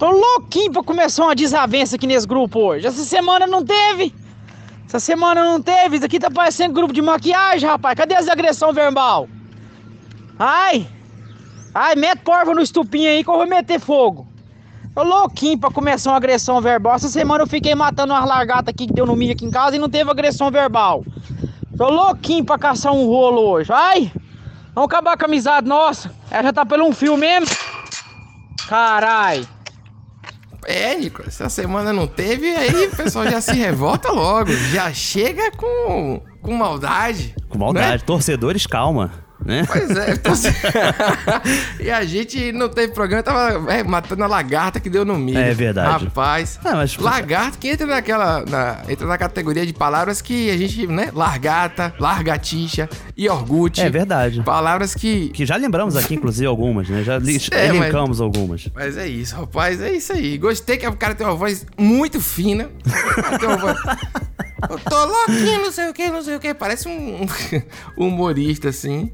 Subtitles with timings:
[0.00, 2.86] Tô louquinho pra começar uma desavença aqui nesse grupo hoje.
[2.86, 4.14] Essa semana não teve.
[4.88, 5.96] Essa semana não teve.
[5.96, 7.98] Isso aqui tá parecendo grupo de maquiagem, rapaz.
[7.98, 9.28] Cadê as agressão verbal?
[10.38, 10.88] Ai!
[11.74, 14.26] Ai, mete porva no estupinho aí que eu vou meter fogo.
[14.94, 16.94] Tô louquinho pra começar uma agressão verbal.
[16.94, 19.76] Essa semana eu fiquei matando umas largatas aqui que deu no milho aqui em casa
[19.76, 21.04] e não teve agressão verbal.
[21.76, 23.70] Tô louquinho pra caçar um rolo hoje.
[23.70, 24.10] Ai!
[24.74, 26.10] Vamos acabar com a amizade nossa.
[26.30, 27.54] Ela já tá pelo um fio mesmo.
[28.66, 29.46] Carai.
[30.66, 34.52] É, Nico, essa semana não teve, aí o pessoal já se revolta logo.
[34.72, 37.34] Já chega com, com maldade.
[37.48, 38.02] Com maldade.
[38.02, 38.06] Né?
[38.06, 39.29] Torcedores, calma.
[39.44, 39.64] Né?
[39.66, 40.48] Pois é, então, assim,
[41.80, 45.38] e a gente não teve programa, tava é, matando a lagarta que deu no milho.
[45.38, 46.04] É verdade.
[46.04, 46.58] Rapaz.
[46.64, 48.44] Ah, mas- Lagarta que entra naquela.
[48.46, 51.10] Na, entra na categoria de palavras que a gente, né?
[51.14, 53.80] Largata, largatixa, iogurte.
[53.80, 54.42] É verdade.
[54.42, 55.28] Palavras que.
[55.30, 57.02] Que já lembramos aqui, inclusive, algumas, né?
[57.02, 57.14] Já
[57.50, 58.68] É, mas- elencamos algumas.
[58.74, 60.36] Mas é isso, rapaz, é isso aí.
[60.38, 62.68] Gostei que o cara tem uma voz muito fina.
[63.38, 63.78] Tem uma voz-
[64.68, 66.52] Eu tô louquinho, não sei o que, não sei o que.
[66.54, 67.26] Parece um
[67.96, 69.12] um humorista, assim.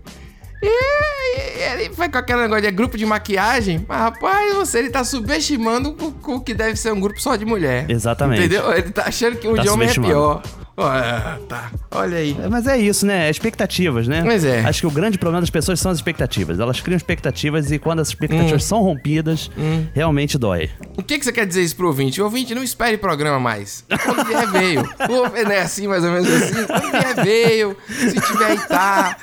[0.62, 3.84] E, ele foi com aquele negócio de grupo de maquiagem.
[3.86, 7.44] Mas, rapaz, você ele tá subestimando o, o que deve ser um grupo só de
[7.44, 7.88] mulher.
[7.90, 8.40] Exatamente.
[8.40, 8.72] Entendeu?
[8.72, 10.42] Ele tá achando que o Tá de homem é pior.
[10.76, 11.70] Olha, tá.
[11.90, 12.36] Olha aí.
[12.42, 13.30] É, Mas é isso, né?
[13.30, 14.22] Expectativas, né?
[14.22, 14.60] Mas é.
[14.60, 16.60] Acho que o grande problema das pessoas são as expectativas.
[16.60, 18.66] Elas criam expectativas e quando as expectativas Hum.
[18.66, 19.50] são rompidas,
[19.94, 20.68] realmente dói.
[20.96, 22.20] O que, que você quer dizer isso pro ouvinte?
[22.20, 23.84] O ouvinte não espere programa mais.
[24.04, 24.82] Quando vier, veio.
[25.08, 26.64] O, é assim, mais ou menos assim?
[26.66, 27.76] Quando vier, veio.
[27.88, 29.16] Se tiver aí, tá.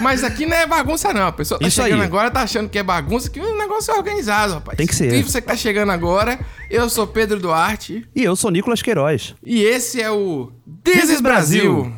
[0.00, 1.26] Mas aqui não é bagunça, não.
[1.28, 2.06] A pessoa tá Isso chegando aí.
[2.06, 4.76] agora, tá achando que é bagunça, que o negócio é organizado, rapaz.
[4.76, 5.12] Tem que ser.
[5.14, 6.38] E você que tá chegando agora,
[6.70, 8.06] eu sou Pedro Duarte.
[8.14, 9.11] E eu sou Nicolas Queiroz.
[9.44, 10.50] E esse é o
[10.84, 11.92] This is Brasil.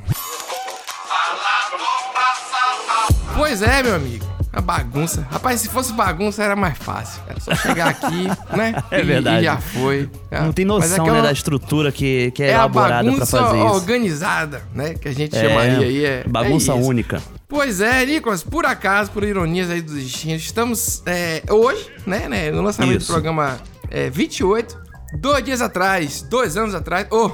[3.36, 4.24] Pois é, meu amigo.
[4.52, 5.26] A bagunça.
[5.28, 7.20] Rapaz, se fosse bagunça era mais fácil.
[7.28, 8.72] Era só chegar aqui, né?
[8.88, 9.40] É verdade.
[9.40, 10.08] E já foi.
[10.30, 13.12] Não tem noção, é que né, é da estrutura que, que é, É elaborada pra
[13.12, 13.66] bagunça fazer isso.
[13.74, 14.94] organizada, né?
[14.94, 16.05] Que a gente chamaria aí.
[16.05, 17.20] É, bagunça é única.
[17.48, 22.50] Pois é, Nicolas, por acaso, por ironias aí dos destinos, estamos é, hoje, né, né,
[22.50, 23.08] no lançamento Isso.
[23.08, 23.58] do programa
[23.90, 24.83] é, 28,
[25.19, 27.30] dois dias atrás, dois anos atrás, oh,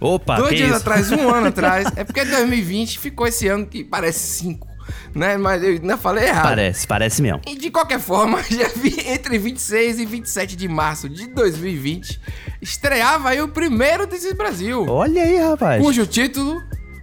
[0.00, 0.78] Opa, dois que dias isso?
[0.78, 4.66] atrás, um ano atrás, é porque 2020 ficou esse ano que parece cinco,
[5.14, 6.44] né, mas eu ainda falei errado.
[6.44, 7.40] Parece, parece mesmo.
[7.46, 12.20] E de qualquer forma, já vi entre 26 e 27 de março de 2020,
[12.60, 15.82] estreava aí o primeiro This is Brasil Olha aí, rapaz.
[15.82, 16.60] cujo título.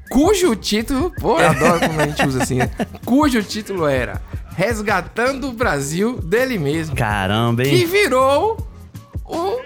[0.09, 1.11] Cujo título.
[1.19, 2.69] Pô, eu adoro como a gente usa assim, né?
[3.03, 4.21] Cujo título era
[4.55, 6.95] Resgatando o Brasil dele mesmo.
[6.95, 7.85] Caramba, Que hein?
[7.85, 8.57] virou
[9.25, 9.59] o,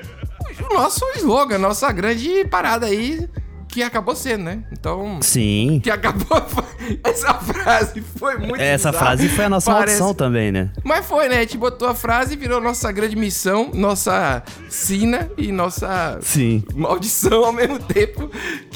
[0.70, 3.28] o nosso slogan, nossa grande parada aí,
[3.68, 4.64] que acabou sendo, né?
[4.72, 5.20] Então.
[5.22, 5.80] Sim.
[5.84, 6.42] Que acabou.
[7.06, 8.60] Essa frase foi muito.
[8.60, 9.06] Essa bizarra.
[9.06, 10.72] frase foi a nossa Parece- maldição também, né?
[10.84, 11.38] Mas foi, né?
[11.38, 16.64] A gente botou a frase e virou nossa grande missão, nossa sina e nossa Sim.
[16.76, 18.30] maldição ao mesmo tempo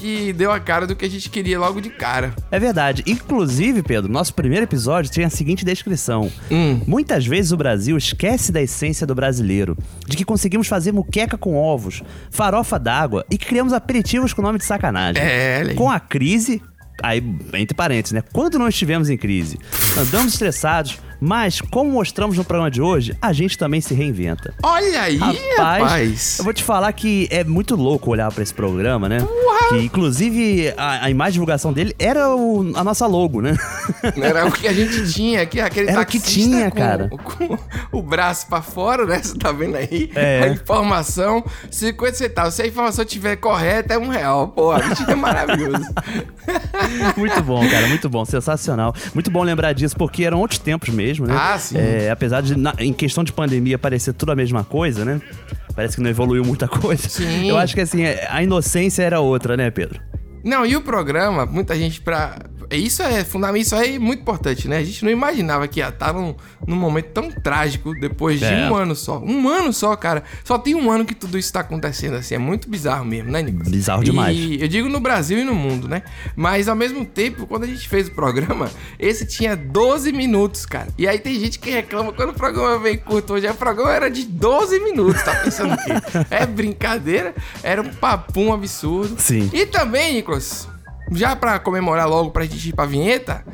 [0.05, 2.35] que deu a cara do que a gente queria logo de cara.
[2.51, 3.03] É verdade.
[3.07, 6.31] Inclusive, Pedro, nosso primeiro episódio tinha a seguinte descrição.
[6.51, 6.79] Hum.
[6.85, 9.75] Muitas vezes o Brasil esquece da essência do brasileiro,
[10.07, 14.59] de que conseguimos fazer muqueca com ovos, farofa d'água e que criamos aperitivos com nome
[14.59, 15.23] de sacanagem.
[15.23, 15.73] É.
[15.73, 16.61] Com a crise,
[17.01, 17.23] aí,
[17.55, 18.21] entre parênteses, né?
[18.31, 19.57] Quando não estivemos em crise,
[19.97, 24.53] andamos estressados, mas como mostramos no programa de hoje, a gente também se reinventa.
[24.61, 26.35] Olha aí, Rapaz, rapaz.
[26.39, 29.17] eu vou te falar que é muito louco olhar pra esse programa, né?
[29.69, 33.55] Que inclusive a, a imagem de divulgação dele era o- a nossa logo, né?
[34.21, 37.09] Era o que a gente tinha aqui, aquele Era o que tinha, com, cara.
[37.89, 39.21] com o braço pra fora, né?
[39.21, 40.11] Você tá vendo aí?
[40.15, 40.43] É.
[40.43, 42.53] A informação, 50 centavos.
[42.53, 44.49] Se a informação estiver correta, é um real.
[44.49, 45.85] Porra, a gente é maravilhoso.
[47.17, 48.93] muito bom, cara, muito bom, sensacional.
[49.13, 51.35] Muito bom lembrar disso, porque eram outros tempos mesmo, né?
[51.37, 51.77] Ah, sim.
[51.77, 55.21] É, apesar de, na- em questão de pandemia, parecer tudo a mesma coisa, né?
[55.75, 57.07] Parece que não evoluiu muita coisa.
[57.07, 57.49] Sim.
[57.49, 59.99] Eu acho que assim, a inocência era outra, né, Pedro?
[60.43, 62.37] Não, e o programa, muita gente pra.
[62.75, 64.77] Isso é fundamental, isso aí é muito importante, né?
[64.77, 66.35] A gente não imaginava que ia estar num,
[66.67, 68.69] num momento tão trágico depois de É.
[68.69, 69.19] um ano só.
[69.19, 70.23] Um ano só, cara.
[70.43, 72.35] Só tem um ano que tudo isso tá acontecendo assim.
[72.35, 73.69] É muito bizarro mesmo, né, Nicolas?
[73.69, 74.37] Bizarro demais.
[74.37, 76.03] E eu digo no Brasil e no mundo, né?
[76.35, 78.69] Mas ao mesmo tempo, quando a gente fez o programa,
[78.99, 80.87] esse tinha 12 minutos, cara.
[80.97, 83.33] E aí tem gente que reclama quando o programa vem curto.
[83.33, 85.21] Hoje o programa era de 12 minutos.
[85.23, 85.93] Tá pensando o quê?
[86.29, 87.33] É brincadeira?
[87.63, 89.15] Era um papum absurdo.
[89.19, 89.49] Sim.
[89.53, 90.67] E também, Nicolas,
[91.11, 93.45] já pra comemorar logo pra gente ir pra vinheta,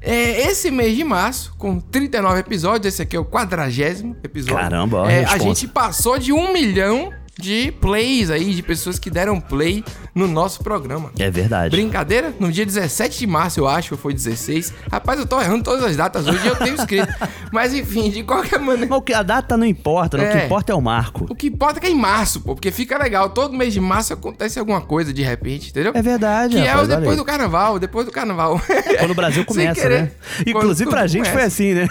[0.00, 4.56] é, esse mês de março, com 39 episódios, esse aqui é o quadragésimo episódio.
[4.58, 5.44] Caramba, ó, é, A responsa.
[5.44, 10.60] gente passou de um milhão de plays aí, de pessoas que deram play no nosso
[10.62, 11.10] programa.
[11.18, 11.70] É verdade.
[11.70, 12.34] Brincadeira?
[12.40, 14.72] No dia 17 de março, eu acho, foi 16.
[14.90, 17.06] Rapaz, eu tô errando todas as datas hoje eu tenho escrito.
[17.52, 18.88] Mas enfim, de qualquer maneira.
[18.90, 20.28] Mas a data não importa, né?
[20.28, 20.44] o que É.
[20.46, 21.26] importa é o marco.
[21.30, 23.30] O que importa é que é em março, pô, porque fica legal.
[23.30, 25.92] Todo mês de março acontece alguma coisa de repente, entendeu?
[25.94, 28.60] É verdade, Que é o rapaz, olha depois do carnaval, depois do carnaval.
[28.98, 30.10] Quando o Brasil começa, né?
[30.46, 31.46] Inclusive pra gente foi começa.
[31.46, 31.86] assim, né?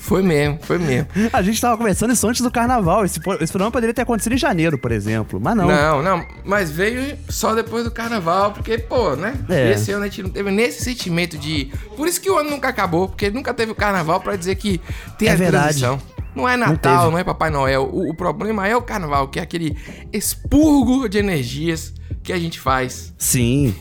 [0.00, 1.08] Foi mesmo, foi mesmo.
[1.32, 3.04] A gente tava conversando isso antes do carnaval.
[3.04, 5.40] Esse, esse programa poderia ter acontecido em janeiro, por exemplo.
[5.40, 5.66] Mas não.
[5.68, 9.34] Não, não, mas veio só depois do carnaval, porque, pô, né?
[9.48, 9.72] É.
[9.72, 11.70] Esse ano a gente não teve nesse sentimento de.
[11.96, 14.80] Por isso que o ano nunca acabou, porque nunca teve o carnaval pra dizer que
[15.18, 15.64] tem É a verdade.
[15.80, 16.14] transição.
[16.34, 17.10] Não é Natal, teve.
[17.12, 17.84] não, é Papai Noel.
[17.84, 19.76] O, o problema é o carnaval, que é aquele
[20.12, 21.92] expurgo de energias
[22.24, 23.12] que a gente faz.
[23.18, 23.74] Sim,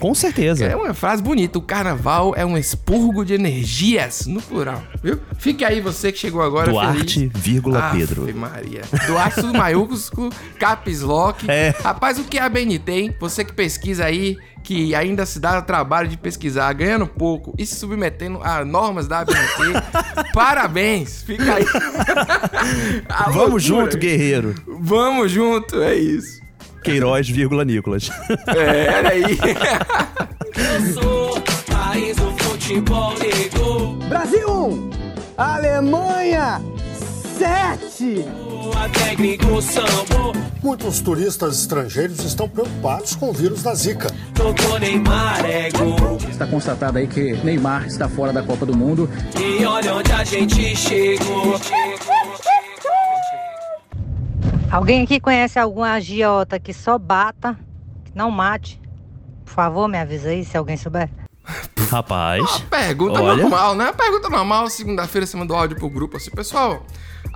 [0.00, 0.64] com certeza.
[0.64, 1.56] É uma frase bonita.
[1.56, 5.20] O carnaval é um expurgo de energias, no plural, viu?
[5.38, 7.32] Fique aí você que chegou agora Duarte, feliz.
[7.34, 8.36] vírgula, Ave Pedro.
[8.36, 8.82] Maria.
[9.06, 11.48] Duarte, tudo maiúsculo, caps lock.
[11.48, 11.72] É.
[11.80, 13.16] Rapaz, o que é a BNT, hein?
[13.20, 17.64] Você que pesquisa aí, que ainda se dá o trabalho de pesquisar, ganhando pouco e
[17.64, 19.80] se submetendo a normas da ABNT,
[20.34, 21.22] parabéns.
[21.22, 21.64] Fica aí.
[23.08, 23.44] A loucura.
[23.46, 24.54] Vamos junto, guerreiro.
[24.66, 26.44] Vamos junto, é isso.
[26.86, 28.08] Queiroz, vírgula, Nicolas.
[28.46, 29.38] É, olha aí.
[30.56, 33.94] Eu sou país do futebol negro.
[34.08, 34.90] Brasil 1,
[35.36, 36.62] Alemanha
[37.38, 38.24] 7.
[38.84, 40.32] Até gringo sambo.
[40.62, 44.08] Muitos turistas estrangeiros estão preocupados com o vírus da Zika.
[44.32, 46.18] Tocou Neymar é gol.
[46.30, 49.10] Está constatado aí que Neymar está fora da Copa do Mundo.
[49.36, 51.60] E olha onde a gente chegou.
[54.70, 57.56] Alguém aqui conhece algum agiota que só bata,
[58.04, 58.80] que não mate?
[59.44, 61.08] Por favor, me avisa aí se alguém souber.
[61.88, 62.58] Rapaz.
[62.68, 63.42] Pergunta Olha.
[63.42, 63.92] normal, né?
[63.92, 66.84] Pergunta normal, segunda-feira você mandou áudio pro grupo assim, pessoal.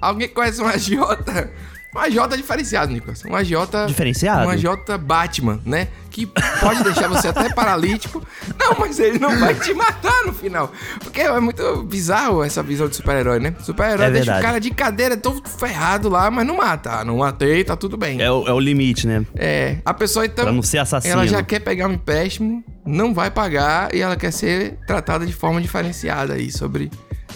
[0.00, 1.52] Alguém conhece um agiota?
[1.94, 3.24] Um agiota diferenciado, Nicolas.
[3.24, 3.84] Um agiota.
[3.86, 4.46] Diferenciado?
[4.46, 5.88] Um agiota Batman, né?
[6.08, 8.24] Que pode deixar você até paralítico.
[8.58, 10.72] Não, mas ele não vai te matar no final.
[11.00, 13.54] Porque é muito bizarro essa visão de super-herói, né?
[13.60, 14.42] Super-herói É deixa o verdade.
[14.46, 17.00] cara de cadeira todo ferrado lá, mas não mata.
[17.00, 18.20] Ah, não matei, tá tudo bem.
[18.22, 19.24] É o, é o limite, né?
[19.34, 20.44] É, a pessoa então.
[20.44, 21.12] Pra não ser assassino.
[21.14, 25.32] Ela já quer pegar um empréstimo, não vai pagar e ela quer ser tratada de
[25.32, 26.90] forma diferenciada aí sobre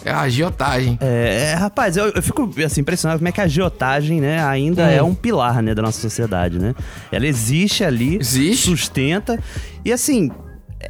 [0.07, 0.99] a agiotagem.
[1.01, 4.85] É, é, rapaz, eu, eu fico assim, impressionado como é que a agiotagem, né, ainda
[4.85, 4.91] Hum.
[4.91, 6.75] é um pilar, né, da nossa sociedade, né?
[7.13, 8.67] Ela existe ali, Existe.
[8.69, 9.39] sustenta,
[9.85, 10.31] e assim,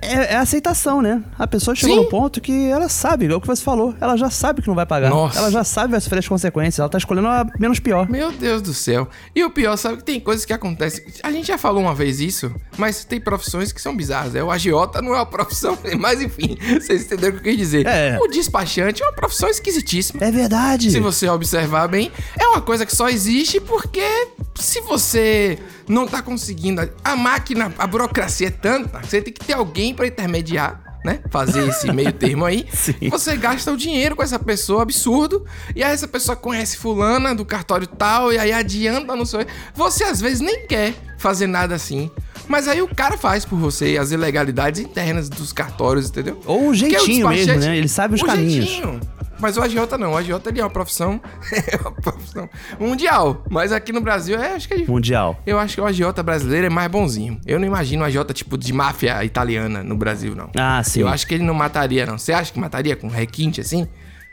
[0.05, 1.23] é, é aceitação, né?
[1.39, 2.03] A pessoa chegou Sim.
[2.03, 4.75] num ponto que ela sabe, é o que você falou, ela já sabe que não
[4.75, 5.11] vai pagar.
[5.11, 5.39] Nossa.
[5.39, 8.09] Ela já sabe vai sofrer as consequências, ela tá escolhendo a menos pior.
[8.09, 9.09] Meu Deus do céu.
[9.35, 11.05] E o pior, sabe que tem coisas que acontecem.
[11.23, 14.35] A gente já falou uma vez isso, mas tem profissões que são bizarras.
[14.35, 17.59] É o agiota não é uma profissão, mas enfim, vocês entenderam o que eu quis
[17.59, 17.87] dizer.
[17.87, 18.19] É.
[18.21, 20.23] O despachante é uma profissão esquisitíssima.
[20.25, 20.91] É verdade.
[20.91, 25.59] Se você observar bem, é uma coisa que só existe porque se você
[25.89, 26.89] não tá conseguindo.
[27.03, 30.83] A máquina, a burocracia é tanta que você tem que ter alguém pra intermediar.
[31.05, 31.21] Né?
[31.31, 32.67] Fazer esse meio termo aí.
[32.73, 33.11] Sim.
[33.11, 35.45] Você gasta o dinheiro com essa pessoa absurdo.
[35.77, 38.33] E aí essa pessoa conhece fulana do cartório tal.
[38.33, 39.41] E aí adianta no seu.
[39.75, 42.11] Você às vezes nem quer fazer nada assim.
[42.49, 46.41] Mas aí o cara faz por você as ilegalidades internas dos cartórios, entendeu?
[46.47, 47.77] Ou o jeitinho mesmo, despachante- né?
[47.77, 48.65] Ele sabe os o caminhos.
[48.67, 49.01] jeitinho.
[49.39, 50.13] Mas o agiota não.
[50.13, 51.21] O agiota ele é uma profissão.
[51.53, 52.49] é uma profissão
[52.79, 53.45] mundial.
[53.51, 55.41] Mas aqui no Brasil, é, acho que é Mundial.
[55.47, 57.41] eu acho que o agiota brasileiro é mais bonzinho.
[57.47, 60.51] Eu não imagino um agiota tipo de máfia italiana no Brasil, não.
[60.57, 61.01] Ah, sim.
[61.01, 62.19] Eu acho que ele não mataria, não.
[62.19, 63.87] Você acha que mataria com requinte assim?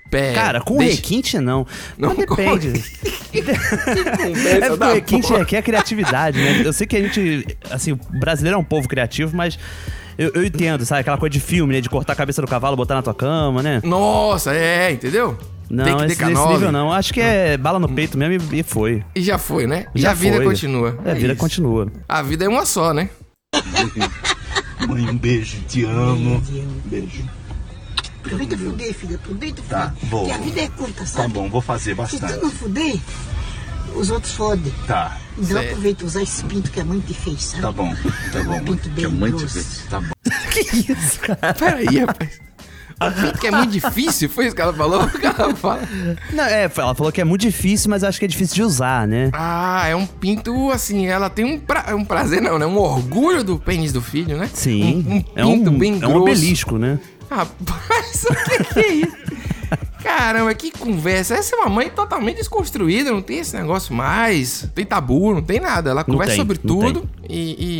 [0.09, 1.65] Pé, Cara, com deixa- requinte não.
[1.97, 2.73] Não, Mas depende.
[3.33, 5.41] É porque o requinte porra.
[5.43, 6.61] aqui é criatividade, né?
[6.65, 9.57] Eu sei que a gente, assim, o brasileiro é um povo criativo, mas
[10.25, 11.01] eu, eu entendo, sabe?
[11.01, 11.81] Aquela coisa de filme, né?
[11.81, 13.81] De cortar a cabeça do cavalo, botar na tua cama, né?
[13.83, 15.37] Nossa, é, entendeu?
[15.69, 16.51] Não, Tem que esse, ter nesse K9.
[16.53, 16.91] nível não.
[16.91, 19.03] Acho que é bala no peito mesmo e, e foi.
[19.15, 19.85] E já foi, né?
[19.95, 20.45] E Já a vida foi.
[20.45, 20.97] continua.
[21.05, 21.37] É, a vida isso.
[21.37, 21.87] continua.
[22.09, 23.09] A vida é uma só, né?
[24.87, 26.41] Mãe, um beijo, te amo.
[26.85, 27.23] Beijo.
[28.23, 29.15] Aproveita fuder, filho.
[29.15, 29.77] Aproveita fuder.
[29.79, 30.21] Tá, vou.
[30.25, 31.33] Porque a vida é curta, Tá sabe?
[31.33, 32.43] bom, vou fazer Se tu bastante.
[32.43, 32.95] não fuder,
[33.95, 34.73] os outros fodem.
[34.87, 35.69] Tá, Então Certo.
[35.69, 37.61] aproveita usar esse pinto que é muito difícil, sabe?
[37.61, 37.95] tá bom,
[38.31, 38.59] tá bom.
[38.59, 39.59] Pinto bem Que é muito grosso.
[39.59, 39.83] difícil.
[39.89, 40.11] Tá bom.
[40.51, 41.53] Que isso, cara?
[41.53, 42.39] Peraí, rapaz.
[43.01, 45.07] O pinto que é muito difícil, foi isso que ela falou?
[45.07, 45.81] Que ela fala.
[46.33, 49.07] Não, é, ela falou que é muito difícil, mas acho que é difícil de usar,
[49.07, 49.31] né?
[49.33, 52.65] Ah, é um pinto, assim, ela tem um, pra- um prazer, não, né?
[52.67, 54.47] Um orgulho do pênis do filho, né?
[54.53, 55.03] Sim.
[55.07, 56.13] Um, um é um, pinto bem é grosso.
[56.13, 56.99] um obelisco, né?
[57.29, 59.17] Rapaz, o que, que é isso?
[60.03, 61.35] Caramba, que conversa.
[61.35, 64.63] Essa é uma mãe totalmente desconstruída, não tem esse negócio mais.
[64.63, 65.89] Não tem tabu, não tem nada.
[65.91, 67.35] Ela conversa tem, sobre tudo e,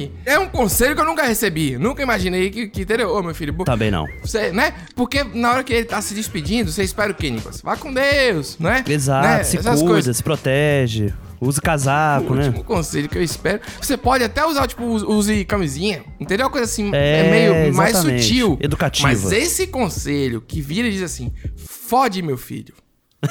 [0.06, 1.78] e É um conselho que eu nunca recebi.
[1.78, 3.08] Nunca imaginei que, que teria.
[3.08, 4.06] Ô, meu filho, Também não.
[4.24, 4.74] você, né?
[4.96, 7.62] Porque na hora que ele tá se despedindo, você espera o quê, Nicolas?
[7.62, 8.84] Vá com Deus, né?
[8.88, 9.44] Exato, Né?
[9.44, 10.18] se Essas cuida, coisas.
[10.18, 11.14] se protege.
[11.42, 12.46] Use casaco, o né?
[12.46, 13.60] último conselho que eu espero.
[13.82, 16.04] Você pode até usar, tipo, use- camisinha.
[16.20, 16.46] Entendeu?
[16.46, 18.24] Uma coisa assim, É, é, meio mais exatamente.
[18.24, 18.58] sutil.
[18.62, 19.08] Educativa.
[19.08, 22.76] Mas esse conselho que vira e diz assim: fode meu filho.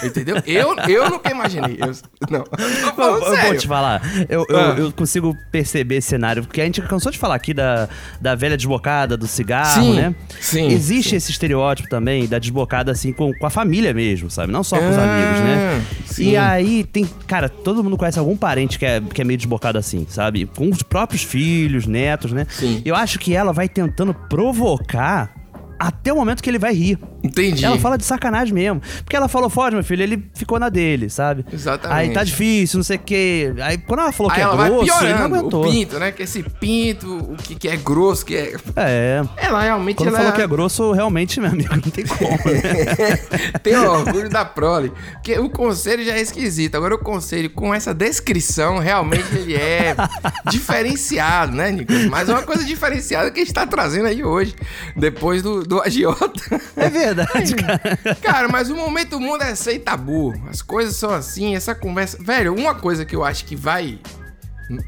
[0.05, 0.37] Entendeu?
[0.47, 1.77] Eu, eu nunca imaginei.
[1.81, 1.93] Eu,
[2.31, 4.75] não, Eu, falando eu vou te falar, eu, eu, Ah.
[4.79, 7.89] eu consigo perceber esse cenário, porque a gente cansou de falar aqui da,
[8.21, 10.15] da velha desbocada, do cigarro, Sim, né?
[10.41, 11.17] sim, Existe sim.
[11.17, 14.53] esse estereótipo também da desbocada, assim, com, com a família mesmo, sabe?
[14.53, 15.83] Não só com os Ah, amigos, né?
[16.07, 16.31] sim.
[16.31, 19.77] E aí tem, cara, todo mundo conhece algum parente que é, que é meio desbocado
[19.79, 20.47] assim, sabe?
[20.47, 22.47] Com os próprios filhos, netos, né?
[22.49, 22.81] Sim.
[22.85, 25.35] Eu acho que ela vai tentando provocar
[25.79, 26.99] até o momento que ele vai rir.
[27.23, 27.65] Entendi.
[27.65, 28.81] Ela fala de sacanagem mesmo.
[29.05, 31.45] Porque ela falou, foge, meu filho, ele ficou na dele, sabe?
[31.53, 31.99] Exatamente.
[31.99, 33.53] Aí tá difícil, não sei o quê.
[33.63, 35.65] Aí quando ela falou Aí que é ela vai grosso, ele não piorando aguentou.
[35.67, 36.13] o pinto, né?
[36.13, 38.55] Que esse pinto, o que, que é grosso, que é.
[38.77, 39.23] É.
[39.37, 43.17] Ela realmente Quando ela falou que é grosso, realmente, meu amigo, não tem como, né?
[43.63, 44.93] tem orgulho da prole.
[45.15, 46.75] Porque o conselho já é esquisito.
[46.77, 49.95] Agora o conselho com essa descrição, realmente ele é
[50.51, 52.07] diferenciado, né, Nicolas?
[52.07, 54.55] Mas é uma coisa diferenciada que a gente tá trazendo aí hoje,
[54.97, 56.63] depois do, do agiota.
[56.77, 58.17] É verdade, cara.
[58.23, 60.33] Cara, mas o momento do mundo é sem tabu.
[60.49, 62.19] As coisas são assim, essa conversa.
[62.23, 63.99] Velho, uma coisa que eu acho que vai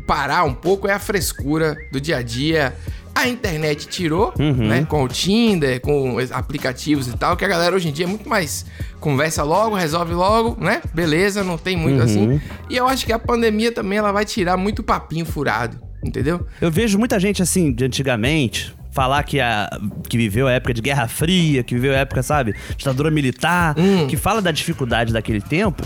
[0.06, 2.74] parar um pouco é a frescura do dia a dia.
[3.14, 4.68] A internet tirou, Uhum.
[4.68, 4.86] né?
[4.88, 8.08] Com o Tinder, com os aplicativos e tal, que a galera hoje em dia é
[8.08, 8.64] muito mais
[9.00, 10.80] conversa logo, resolve logo, né?
[10.94, 12.04] Beleza, não tem muito Uhum.
[12.04, 12.40] assim.
[12.70, 16.46] E eu acho que a pandemia também ela vai tirar muito papinho furado, entendeu?
[16.58, 18.74] Eu vejo muita gente, assim, de antigamente...
[18.92, 19.68] Falar que, a,
[20.08, 24.06] que viveu a época de Guerra Fria, que viveu a época, sabe, ditadura militar, Hum.
[24.06, 25.82] que fala da dificuldade daquele tempo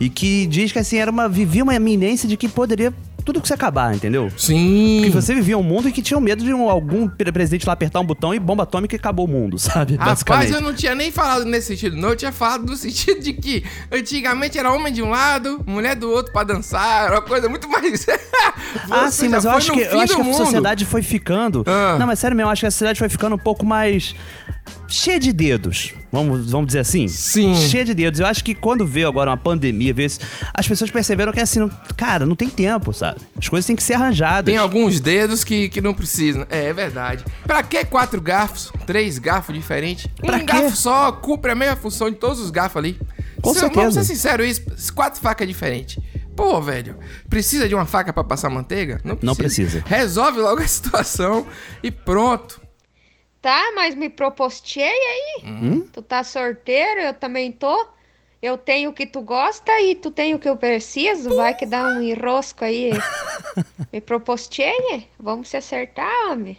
[0.00, 2.92] e que diz que, assim, era uma, vivia uma iminência de que poderia
[3.28, 4.30] tudo que se acabar, entendeu?
[4.38, 5.02] Sim.
[5.04, 7.74] Que você vivia um mundo em que tinha medo de um- algum pre- presidente lá
[7.74, 9.96] apertar um botão e bomba atômica e acabou o mundo, sabe?
[9.96, 12.08] Rapaz, eu não tinha nem falado nesse sentido, não.
[12.10, 16.10] Eu tinha falado no sentido de que antigamente era homem de um lado, mulher do
[16.10, 18.06] outro pra dançar, era uma coisa muito mais.
[18.90, 21.62] Ah, Você sim, mas eu acho que, eu acho que a sociedade foi ficando.
[21.66, 21.96] Ah.
[21.98, 24.14] Não, mas sério mesmo, eu acho que a sociedade foi ficando um pouco mais.
[24.86, 25.92] Cheia de dedos.
[26.10, 27.06] Vamos, vamos dizer assim?
[27.08, 27.54] Sim.
[27.54, 28.18] Cheia de dedos.
[28.20, 30.20] Eu acho que quando veio agora uma pandemia, veio esse-
[30.54, 33.20] as pessoas perceberam que assim, não- cara, não tem tempo, sabe?
[33.36, 34.46] As coisas têm que ser arranjadas.
[34.46, 36.46] Tem alguns dedos que, que não precisam.
[36.48, 37.24] É, é verdade.
[37.46, 38.72] Pra que quatro garfos?
[38.86, 40.06] Três garfos diferentes?
[40.20, 40.46] Pra um quê?
[40.46, 42.98] garfo só cumpre a mesma função de todos os garfos ali.
[43.42, 43.80] Com Se- certeza.
[43.80, 45.98] Vamos ser sinceros, isso, quatro facas diferentes.
[46.34, 46.96] Pô, velho,
[47.28, 49.00] precisa de uma faca pra passar manteiga?
[49.04, 49.26] Não precisa.
[49.26, 49.84] Não precisa.
[49.86, 51.46] Resolve logo a situação
[51.82, 52.60] e pronto.
[53.48, 55.42] Tá, mas me propostei aí.
[55.42, 55.88] Hum?
[55.90, 57.86] Tu tá sorteiro, eu também tô.
[58.42, 61.34] Eu tenho o que tu gosta e tu tem o que eu preciso.
[61.34, 62.90] Vai que dá um enrosco aí.
[63.90, 66.58] me propostei, vamos se acertar, homem.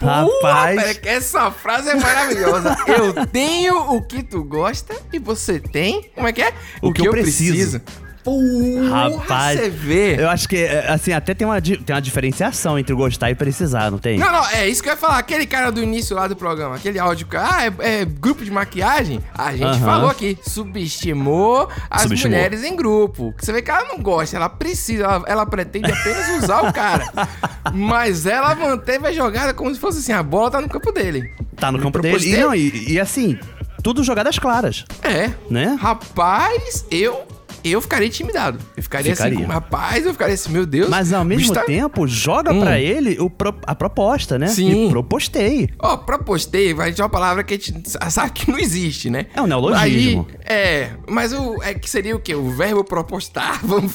[0.00, 0.82] Rapaz.
[0.82, 2.76] Pera, que essa frase é maravilhosa.
[2.90, 6.10] eu tenho o que tu gosta e você tem.
[6.12, 6.52] Como é que é?
[6.82, 7.80] O que eu preciso.
[8.26, 10.20] Porra, Rapaz, você vê.
[10.20, 13.88] eu acho que, é, assim, até tem uma, tem uma diferenciação entre gostar e precisar,
[13.90, 14.18] não tem?
[14.18, 15.18] Não, não, é isso que eu ia falar.
[15.18, 18.50] Aquele cara do início lá do programa, aquele áudio, que, ah, é, é grupo de
[18.50, 19.20] maquiagem.
[19.32, 22.36] A gente falou aqui, subestimou as Subestimou.
[22.36, 23.32] mulheres em grupo.
[23.38, 27.06] Você vê que ela não gosta, ela precisa, ela, ela pretende apenas usar o cara.
[27.72, 31.30] Mas ela manteve a jogada como se fosse assim, a bola tá no campo dele.
[31.56, 32.28] Tá no campo dele.
[32.28, 33.38] E, não, e, e assim,
[33.82, 35.30] tudo jogadas claras, É.
[35.50, 35.76] né?
[35.80, 37.24] Rapaz, eu
[37.70, 38.58] eu ficaria intimidado.
[38.76, 39.34] Eu ficaria, Ficaria.
[39.38, 40.88] assim, como, rapaz, eu ficaria assim, meu Deus.
[40.88, 42.60] Mas ao mesmo bicho tá- tempo, joga Hum.
[42.60, 44.46] pra ele o pro- a proposta, né?
[44.48, 44.86] Sim.
[44.86, 45.68] E propostei.
[45.78, 49.26] Ó, propostei, vai de uma palavra que a gente sabe que não existe, né?
[49.34, 50.26] É um neologismo.
[50.30, 52.34] Aí, é, mas o, é que seria o quê?
[52.34, 53.92] O verbo propostar, vamos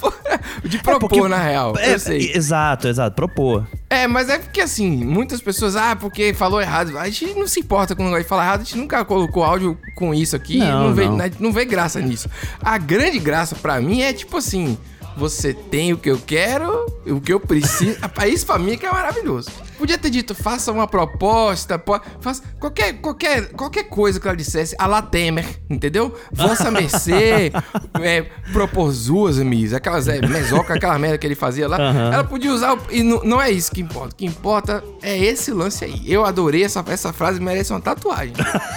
[0.64, 2.32] de propor, porque- na real, É, eu sei.
[2.34, 3.68] Exato, exato, propor.
[3.90, 6.98] É, mas é porque assim, muitas pessoas, ah, porque falou errado.
[6.98, 9.44] A gente não se importa com o negócio de falar errado, a gente nunca colocou
[9.44, 11.20] áudio com isso aqui, Não, não, vê, não.
[11.20, 12.30] gente não vê graça nisso.
[12.62, 14.78] A grande graça pra mim é tipo assim,
[15.18, 17.98] você tem o que eu quero, o que eu preciso.
[18.28, 19.50] Isso pra mim é que é maravilhoso.
[19.78, 24.76] Podia ter dito, faça uma proposta, po- faça qualquer, qualquer, qualquer coisa que ela dissesse,
[24.78, 26.16] a la Temer, entendeu?
[26.32, 27.52] Vossa mercê,
[28.00, 28.22] é,
[28.54, 31.78] propôs duas, amigas, aquelas é, mesoca, aquela merda que ele fazia lá.
[31.78, 32.14] Aham.
[32.14, 34.14] Ela podia usar, o- e não, não é isso que importa.
[34.14, 36.04] O que importa é esse lance aí.
[36.06, 38.34] Eu adorei essa, essa frase, merece uma tatuagem.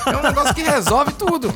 [0.07, 1.55] É um negócio que resolve tudo.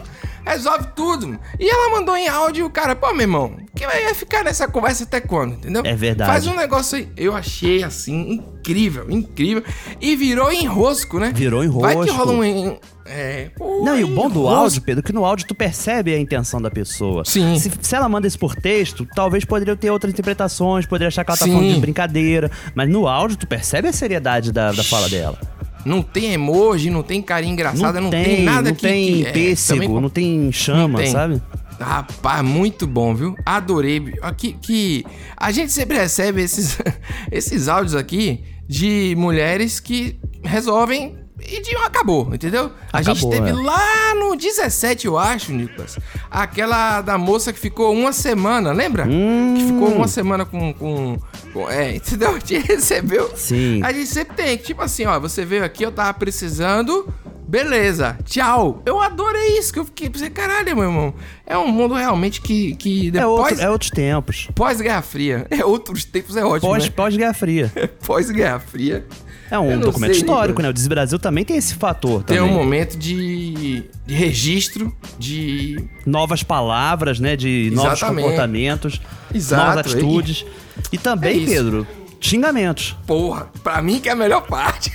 [0.48, 1.38] Resolve tudo.
[1.58, 5.20] E ela mandou em áudio, cara, pô, meu irmão, que vai ficar nessa conversa até
[5.20, 5.82] quando, entendeu?
[5.84, 6.30] É verdade.
[6.30, 7.08] Faz um negócio aí.
[7.16, 9.62] Eu achei assim, incrível, incrível.
[10.00, 11.32] E virou enrosco, né?
[11.34, 12.16] Virou Vai que enrosco.
[12.16, 12.44] rola um.
[12.44, 12.78] en-
[13.10, 14.54] É, pô, Não, e o bom do enrosco.
[14.58, 17.24] áudio, Pedro, é que no áudio tu percebe a intenção da pessoa.
[17.24, 17.58] Sim.
[17.58, 21.30] Se, se ela manda isso por texto, talvez poderia ter outras interpretações, poderia achar que
[21.30, 21.52] ela tá Sim.
[21.54, 22.50] falando de brincadeira.
[22.74, 25.38] Mas no áudio tu percebe a seriedade da, da fala dela.
[25.84, 28.82] Não tem emoji, não tem carinha engraçada, não, tem, nada não que.
[28.82, 31.12] tem que- é, pêssego, também- não tem chama, Não tem.
[31.12, 31.42] sabe?
[31.80, 33.36] Rapaz, muito bom, viu?
[33.46, 34.12] Adorei.
[34.20, 35.04] Aqui que
[35.36, 36.76] a gente sempre recebe esses,
[37.30, 42.70] esses áudios aqui de mulheres que resolvem e de acabou, entendeu?
[42.92, 43.52] a gente teve é.
[43.52, 45.98] lá no 17, eu acho, Nicolas,
[46.30, 49.04] aquela da moça que ficou uma semana, lembra?
[49.06, 51.18] Que ficou uma semana com, com,
[51.52, 52.30] com- É, entendeu?
[52.30, 53.30] A gente recebeu.
[53.36, 53.82] Sim.
[53.82, 57.08] A gente sempre tem, tipo assim, ó, você veio aqui, eu tava precisando.
[57.46, 58.82] Beleza, tchau.
[58.84, 61.14] Eu adorei isso, que eu fiquei pensei, caralho, meu irmão.
[61.46, 63.52] É um mundo realmente que, que É, depois.
[63.52, 64.48] outro- é outros tempos.
[64.54, 65.46] Pós-Guerra Fria.
[65.50, 66.70] É outros tempos, é ótimo.
[66.70, 66.90] Pós, né?
[66.94, 67.72] pós-Guerra Fria.
[68.06, 69.06] Pós-Guerra Fria.
[69.50, 70.68] É um documento sei, histórico, né?
[70.68, 72.52] O Desbrasil também tem esse fator Tem também.
[72.52, 75.82] um momento de, de registro, de.
[76.04, 77.34] Novas palavras, né?
[77.36, 78.22] De novos Exatamente.
[78.24, 79.00] comportamentos,
[79.34, 80.44] Exato, novas atitudes.
[80.92, 81.46] E também, É.
[81.46, 81.86] Pedro,
[82.20, 82.94] xingamentos.
[83.06, 84.90] Porra, pra mim que é a melhor parte.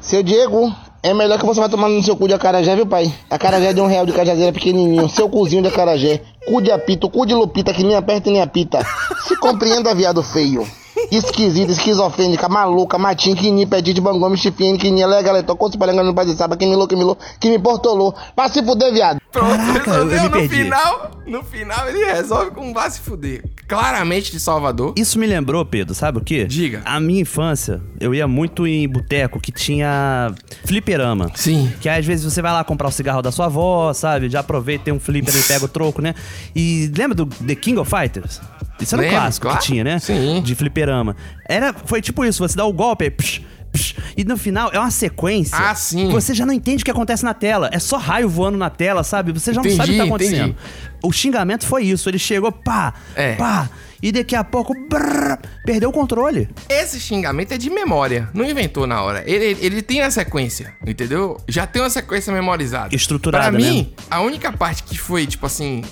[0.00, 3.12] Seu Diego, é melhor que você vai tomar no seu cu de acarajé, viu, pai?
[3.28, 6.22] Acarajé de um real de cajazeira pequenininho, seu cozinho de acarajé.
[6.46, 8.84] Cu de apito, cu de lupita que nem aperta e nem apita.
[9.26, 10.66] Se compreenda, viado feio.
[11.10, 15.76] Esquisita, esquizofrênica, maluca, matinha, que ni pedi de bangome, chifine, que ni lega, letou, coço,
[15.78, 18.14] palhanga, no pai de saba, que me louco, que me louco, que me portolou.
[18.36, 19.20] Pra se fuder, viado.
[19.32, 20.48] Pronto, Caraca, eu resolveu me no perdi.
[20.64, 21.10] final.
[21.26, 23.44] No final ele resolve com vá se fuder.
[23.68, 24.94] Claramente de Salvador.
[24.96, 26.44] Isso me lembrou, Pedro, sabe o quê?
[26.44, 26.82] Diga.
[26.84, 30.32] A minha infância, eu ia muito em boteco que tinha
[30.64, 31.30] fliperama.
[31.36, 31.72] Sim.
[31.80, 34.28] Que às vezes você vai lá comprar o cigarro da sua avó, sabe?
[34.28, 36.14] Já aproveita, tem um flipper e pega o troco, né?
[36.54, 38.40] E lembra do The King of Fighters?
[38.80, 39.60] Isso era um Lembro, clássico claro.
[39.60, 39.98] que tinha, né?
[39.98, 40.42] Sim.
[40.42, 41.14] De fliperama.
[41.48, 44.78] Era, foi tipo isso, você dá o golpe, aí, psh, psh, e no final é
[44.78, 45.56] uma sequência.
[45.58, 46.08] Ah, sim.
[46.08, 47.68] que Você já não entende o que acontece na tela.
[47.72, 49.32] É só raio voando na tela, sabe?
[49.32, 50.50] Você já não sabe o que tá Entendi, acontecendo.
[50.50, 50.56] entendi.
[51.02, 52.08] O xingamento foi isso.
[52.08, 53.34] Ele chegou, pá, É.
[53.34, 53.68] pá,
[54.02, 56.48] e daqui a pouco, brrr, perdeu o controle.
[56.68, 58.28] Esse xingamento é de memória.
[58.34, 59.22] Não inventou na hora.
[59.26, 61.38] Ele, ele tem a sequência, entendeu?
[61.46, 62.94] Já tem uma sequência memorizada.
[62.94, 64.04] Estruturada, Pra mim, né?
[64.10, 65.82] a única parte que foi, tipo assim,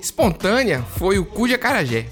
[0.00, 2.06] espontânea foi o cu de acarajé.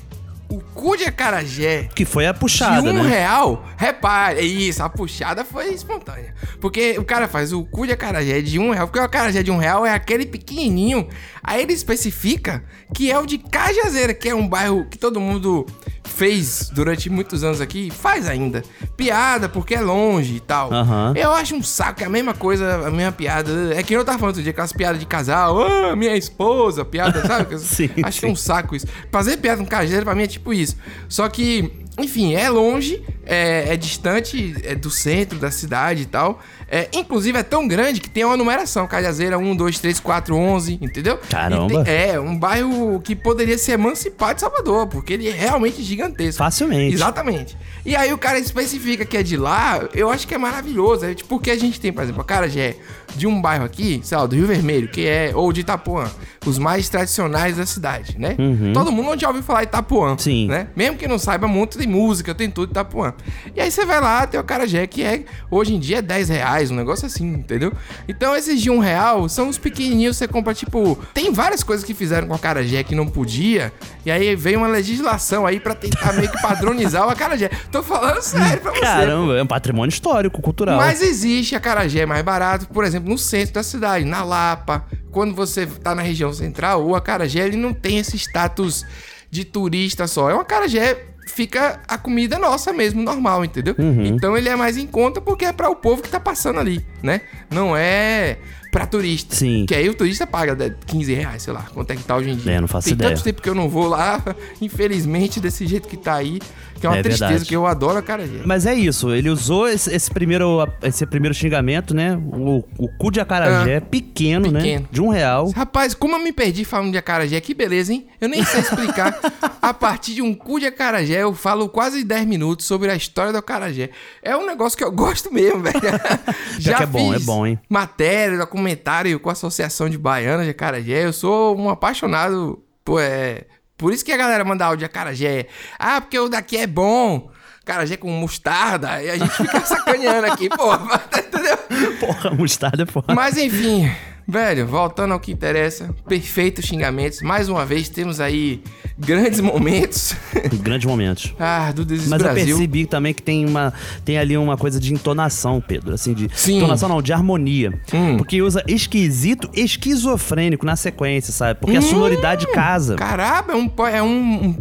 [0.55, 3.09] O cu de acarajé Que foi a puxada, de um né?
[3.09, 6.33] real, repare, é isso, a puxada foi espontânea.
[6.61, 9.51] Porque o cara faz o cu de acarajé de um real, porque o acarajé de
[9.51, 11.09] um real é aquele pequenininho.
[11.43, 12.63] Aí ele especifica
[12.95, 15.67] que é o de Cajazeira, que é um bairro que todo mundo
[16.05, 18.63] fez durante muitos anos aqui, faz ainda.
[18.97, 20.73] Piada, porque é longe e tal.
[20.73, 21.13] Aham.
[21.17, 23.75] Eu acho um saco, é a mesma coisa, a mesma piada.
[23.75, 27.27] É que eu tava falando outro dia, aquelas piadas de casal, ah, minha esposa, piada,
[27.27, 27.59] sabe?
[27.65, 28.33] Sim, acho que é sim.
[28.33, 28.87] um saco isso.
[29.11, 30.77] Fazer piada com cajazeiro pra mim é tipo isso.
[31.09, 36.41] Só que, enfim, é longe, é, é distante é do centro da cidade e tal.
[36.69, 38.87] É, inclusive é tão grande que tem uma numeração.
[38.87, 41.19] Cajazeira 1, 2, 3, 4, 11, entendeu?
[41.31, 41.85] Caramba.
[41.85, 46.39] Tem- é, um bairro que poderia ser emancipado de Salvador, porque ele é realmente gigantesco.
[46.39, 46.95] Facilmente.
[46.95, 47.57] Exatamente.
[47.87, 51.05] E aí o cara especifica que é de lá, eu acho que é maravilhoso.
[51.05, 52.77] É, tipo, porque a gente tem, por exemplo, a Carajé
[53.15, 56.11] de um bairro aqui, sei lá, do Rio Vermelho, que é, ou de Itapuã,
[56.47, 58.37] os mais tradicionais da cidade, né?
[58.73, 60.19] Todo mundo já ouviu falar Itapuã, Uhum.
[60.19, 60.47] Sim.
[60.49, 60.67] né?
[60.77, 63.15] Mesmo que não saiba muito, tem música, tem tudo Itapuã.
[63.55, 66.29] E aí você vai lá, tem o Carajé, que é, hoje em dia é 10
[66.29, 67.73] reais, um negócio assim, entendeu?
[68.09, 70.99] Então esses de um real são os pequenininhos, você compra, tipo...
[71.15, 73.73] Tem várias coisas que fizeram com a Carajé que não podia,
[74.05, 77.51] e aí veio uma legislação aí pra tentar meio que padronizar o acarajé.
[77.71, 78.81] Tô falando sério pra você.
[78.81, 80.77] Caramba, é um patrimônio histórico, cultural.
[80.77, 84.85] Mas existe acarajé mais barato, por exemplo, no centro da cidade, na Lapa.
[85.15, 88.85] Quando você tá na região central, o acarajé ele não tem esse status
[89.31, 90.29] de turista só.
[90.29, 93.77] É um acarajé fica a comida nossa mesmo, normal, entendeu?
[93.79, 94.05] Uhum.
[94.05, 96.85] Então ele é mais em conta porque é para o povo que tá passando ali,
[97.01, 97.21] né?
[97.49, 98.39] Não é
[98.75, 99.37] pra turista.
[99.37, 99.65] Sim.
[99.69, 102.31] Que aí o turista paga né, 15 reais, sei lá, quanto é que tá hoje
[102.31, 102.53] em dia.
[102.55, 103.11] É, não faço Tem ideia.
[103.13, 104.21] tanto tempo que eu não vou lá,
[104.61, 106.41] infelizmente, desse jeito que tá aí,
[106.81, 107.49] que é uma É tristeza, verdade.
[107.49, 108.41] que eu adoro acarajé.
[108.45, 112.17] Mas é isso, ele usou esse, esse primeiro, esse primeiro xingamento, né?
[112.17, 114.61] O, o cu de acarajé, Ah, pequeno, né?
[114.61, 114.89] pequeno.
[114.91, 115.51] De um real.
[115.51, 118.07] Rapaz, como eu me perdi falando de acarajé, que beleza, hein?
[118.21, 119.17] Eu nem sei explicar.
[119.63, 123.31] a partir de um cu de acarajé, eu falo quase 10 minutos sobre a história
[123.33, 123.91] do acarajé.
[124.23, 125.81] É um negócio que eu gosto mesmo, velho.
[126.61, 127.59] que é bom, é bom, hein?
[127.69, 131.05] matéria, documentário com a Associação de Baianas de Acarajé.
[131.05, 133.01] Eu sou um apaixonado por...
[133.01, 133.45] É,
[133.77, 135.49] por isso que a galera manda áudio de acarajé.
[135.79, 137.31] Ah, porque o daqui é bom.
[137.63, 139.03] Acarajé com mostarda.
[139.03, 141.03] E a gente fica sacaneando aqui, porra.
[141.19, 141.59] Entendeu?
[141.99, 143.15] Porra, mostarda é foda.
[143.15, 143.91] Mas enfim,
[144.27, 147.21] velho, voltando ao que interessa, perfeitos xingamentos.
[147.23, 148.63] Mais uma vez temos aí
[148.99, 150.15] grandes momentos.
[150.63, 151.35] Grandes momentos.
[151.39, 152.47] ah, do Desis Mas eu Brasil.
[152.57, 153.73] percebi também que tem, uma,
[154.05, 155.95] tem ali uma coisa de entonação, Pedro.
[155.95, 156.29] Assim, de.
[156.35, 156.59] Sim.
[156.59, 157.73] Entonação não, de harmonia.
[157.93, 158.17] Hum.
[158.17, 161.61] Porque usa esquisito, esquizofrênico na sequência, sabe?
[161.61, 162.95] Porque a Hum, sonoridade casa.
[162.97, 164.57] Caramba, é um, é um, um-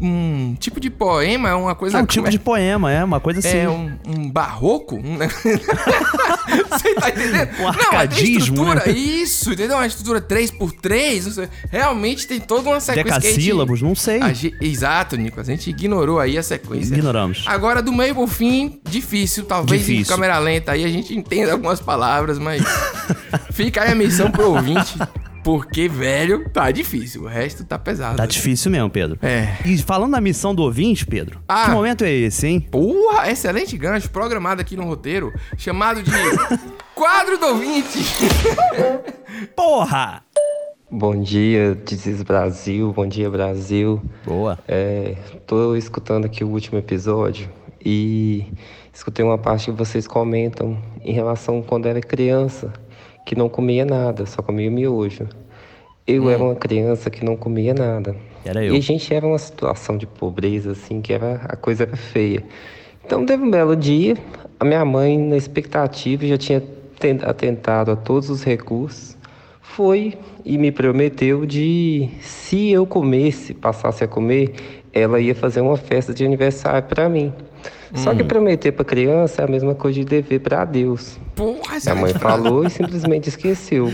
[0.52, 1.97] um tipo de poema, é uma coisa...
[1.97, 3.58] É um tipo de poema, é uma coisa assim.
[3.58, 4.99] É um, um barroco?
[6.69, 7.49] Você tá entendendo?
[7.60, 8.91] Um Não, mas tem arcadismo, estrutura, né?
[8.91, 9.78] isso, entendeu?
[9.78, 11.50] Uma estrutura 3x3, não sei.
[11.70, 14.20] realmente tem toda uma sequência gente- Decassílabos, não sei.
[14.62, 16.94] Exato, Nicolas, a gente ignorou aí a sequência.
[16.94, 17.44] Ignoramos.
[17.48, 20.13] Agora, do meio pro fim, difícil, talvez em Difícil.
[20.13, 22.62] câmera lenta aí a gente entenda algumas palavras, mas
[23.52, 24.98] fica aí a missão pro ouvinte,
[25.44, 28.16] porque, velho, tá difícil, o resto tá pesado.
[28.18, 29.18] Tá difícil mesmo, Pedro.
[29.22, 29.58] É.
[29.66, 31.66] E falando da missão do ouvinte, Pedro, Ah.
[31.66, 32.60] que momento é esse, hein?
[32.72, 36.10] Porra, excelente gancho programado aqui no roteiro, chamado de
[36.95, 37.99] Quadro do Ouvinte.
[39.56, 40.23] Porra!
[40.91, 43.99] Bom dia, Dizes Brasil, bom dia Brasil.
[44.23, 44.60] Boa.
[44.67, 45.15] É,
[45.47, 47.49] tô escutando aqui o último episódio
[47.84, 48.45] e
[48.93, 52.71] escutei uma parte que vocês comentam em relação quando era criança,
[53.25, 55.27] que não comia nada, só comia miojo.
[56.06, 58.15] Eu era uma criança que não comia nada.
[58.45, 58.75] Era eu.
[58.75, 62.43] E a gente era uma situação de pobreza, assim, que era, a coisa era feia.
[63.03, 64.15] Então teve um belo dia,
[64.60, 66.62] a minha mãe, na expectativa, já tinha
[67.24, 69.18] atentado a todos os recursos,
[69.62, 70.13] foi
[70.46, 74.54] e me prometeu de, se eu comesse, passasse a comer,
[74.94, 77.34] ela ia fazer uma festa de aniversário para mim.
[77.96, 81.20] Só que prometer para criança é a mesma coisa de dever para Deus.
[81.36, 83.92] Porra, Minha mãe falou e simplesmente esqueceu.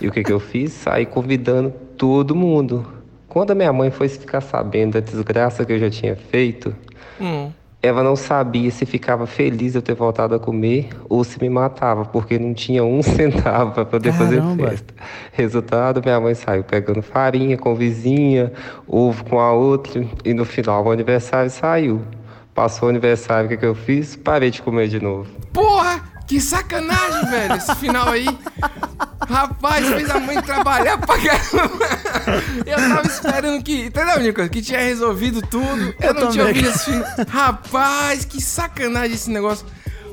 [0.00, 0.72] E o que, que eu fiz?
[0.72, 2.86] Saí convidando todo mundo.
[3.28, 6.74] Quando a minha mãe foi ficar sabendo da desgraça que eu já tinha feito,
[7.20, 7.50] Hum.
[7.84, 11.50] Ela não sabia se ficava feliz de eu ter voltado a comer ou se me
[11.50, 14.68] matava, porque não tinha um centavo para poder fazer Caramba.
[14.70, 14.94] festa.
[15.32, 18.50] Resultado, minha mãe saiu pegando farinha com vizinha,
[18.88, 22.00] ovo com a outra, e no final o aniversário saiu.
[22.54, 24.16] Passou o aniversário, o que, que eu fiz?
[24.16, 25.28] Parei de comer de novo.
[25.52, 28.26] Porra, que sacanagem, velho, esse final aí.
[29.28, 31.88] Rapaz, fez a mãe trabalhar pra caramba.
[32.66, 33.86] Eu tava esperando que.
[33.86, 34.50] Entendeu, Nicolas?
[34.50, 35.94] Que tinha resolvido tudo.
[36.00, 37.04] Eu, Eu não tinha ouvido esse final.
[37.28, 39.66] Rapaz, que sacanagem esse negócio.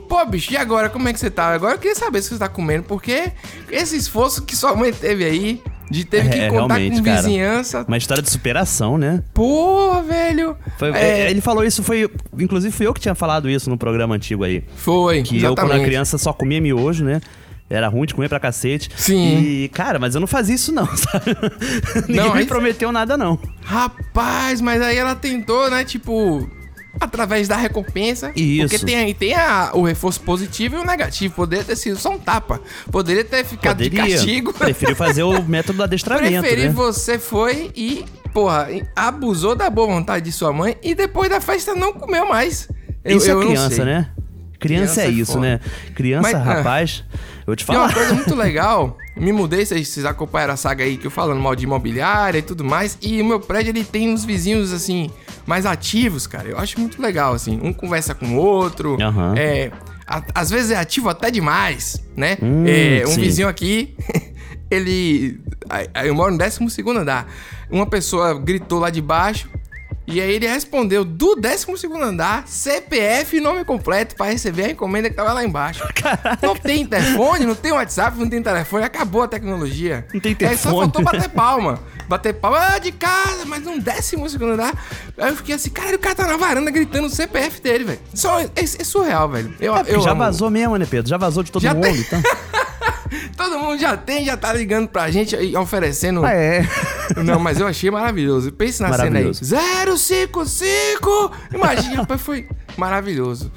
[0.08, 0.89] Pô, bicho, e agora?
[0.89, 1.54] Como é que você tá?
[1.54, 3.32] Agora eu queria saber se você tá comendo, porque
[3.69, 7.21] esse esforço que sua mãe teve aí, de teve que É, contar com cara.
[7.21, 7.86] vizinhança.
[7.88, 9.21] Uma história de superação, né?
[9.34, 10.56] Porra, velho.
[10.77, 11.30] Foi- É.
[11.30, 12.10] Ele falou isso, foi.
[12.39, 14.63] Inclusive, fui eu que tinha falado isso no programa antigo aí.
[14.75, 15.86] Foi, Que eu, quando era exatamente.
[15.86, 17.21] criança, só comia miojo, né?
[17.69, 18.89] Era ruim de comer pra cacete.
[18.97, 19.38] Sim.
[19.39, 21.38] E, cara, mas eu não fazia isso, não, sabe?
[22.08, 23.39] Ninguém Não, me aí- prometeu nada, não.
[23.63, 25.84] Rapaz, mas aí ela tentou, né?
[25.86, 26.49] Tipo,
[26.99, 28.32] através da recompensa.
[28.36, 28.69] Isso.
[28.69, 31.34] Porque tem tem a- o reforço positivo e o negativo.
[31.36, 32.60] Poderia ter sido só um tapa.
[32.91, 34.04] Poderia ter ficado Poderia.
[34.04, 34.54] de castigo.
[34.54, 36.69] Preferiu fazer o método do adestramento, Preferi, né?
[36.69, 41.73] você foi e, porra, abusou da boa vontade de sua mãe e depois da festa
[41.73, 42.67] não comeu mais.
[43.04, 44.10] Eu- isso eu é criança, né?
[44.60, 45.41] Criança, Criança é é isso, foda.
[45.47, 45.60] né?
[45.95, 47.04] Criança, Mas, ah, rapaz,
[47.41, 47.86] eu vou te falar.
[47.86, 48.97] uma coisa muito legal.
[49.15, 52.41] Me mudei, vocês, vocês acompanharam a saga aí que eu falando mal de imobiliária e
[52.41, 52.97] tudo mais.
[53.01, 55.10] E o meu prédio ele tem uns vizinhos assim
[55.45, 56.47] mais ativos, cara.
[56.47, 57.60] Eu acho muito legal assim.
[57.62, 58.97] Um conversa com o outro.
[59.01, 59.34] Aham.
[59.38, 59.71] É,
[60.08, 62.38] a- às vezes é ativo até demais, né?
[62.41, 63.21] Hum, É, um sim.
[63.21, 63.95] vizinho aqui,
[64.71, 65.39] ele,
[66.06, 67.27] eu moro no 12 segundo andar.
[67.69, 69.49] Uma pessoa gritou lá de baixo.
[70.07, 71.65] E aí ele respondeu do 12
[72.01, 75.83] andar, CPF e nome completo pra receber a encomenda que tava lá embaixo.
[76.41, 80.05] Não tem telefone, não tem WhatsApp, não tem telefone, acabou a tecnologia.
[80.13, 80.79] Não tem Aí só telefone.
[80.81, 81.79] faltou bater palma.
[82.09, 84.73] Bater palma ah, de casa, mas um 12 andar.
[85.17, 87.99] Aí eu fiquei assim, cara, o cara tá na varanda gritando o CPF dele, velho.
[88.13, 89.53] Só, é, é surreal, velho.
[89.61, 90.19] Eu, É, eu já amo.
[90.19, 91.07] vazou mesmo, né, Pedro?
[91.09, 91.95] Já vazou de todo Já mundo, tem.
[91.99, 92.21] então.
[93.43, 96.23] Todo mundo já tem, já tá ligando pra gente e oferecendo.
[96.23, 96.62] Ah, é.
[97.25, 98.51] Não, mas eu achei maravilhoso.
[98.51, 99.25] Pense na cena aí.
[99.25, 99.43] Maravilhoso.
[99.97, 101.32] 055!
[101.54, 103.51] Imagina, rapaz, foi maravilhoso.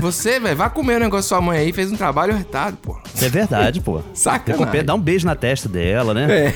[0.00, 2.96] Você, velho, vai comer o negócio da sua mãe aí, fez um trabalho retado, pô.
[3.12, 4.00] Isso é verdade, pô.
[4.14, 4.84] Sacanagem.
[4.84, 6.26] Dá um beijo na testa dela, né?
[6.48, 6.54] É.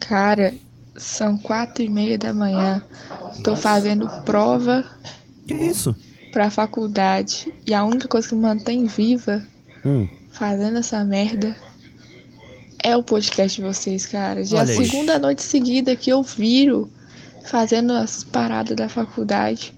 [0.00, 0.52] Cara,
[0.96, 2.82] são quatro e meia da manhã.
[3.42, 4.84] Tô fazendo prova
[5.46, 5.96] Que isso?
[6.32, 7.52] pra faculdade.
[7.66, 9.42] E a única coisa que me mantém viva
[9.84, 10.06] Hum.
[10.32, 11.54] Fazendo essa merda
[12.82, 14.44] é o podcast de vocês, cara.
[14.44, 16.90] Já é a segunda noite seguida que eu viro
[17.44, 19.72] fazendo as paradas da faculdade,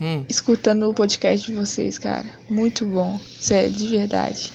[0.00, 0.24] Hum.
[0.28, 2.26] escutando o podcast de vocês, cara.
[2.48, 3.20] Muito bom.
[3.40, 4.52] Sério, de verdade.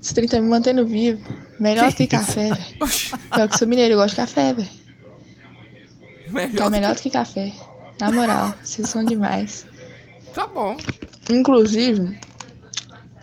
[0.00, 1.20] Esse trem tá me mantendo vivo.
[1.58, 2.78] Melhor que, café, velho.
[3.34, 4.68] Pior que sou mineiro, eu gosto de café, velho.
[6.56, 7.52] Tá melhor do que café.
[8.00, 9.66] Na moral, vocês são demais.
[10.34, 10.76] Tá bom.
[11.30, 12.18] Inclusive,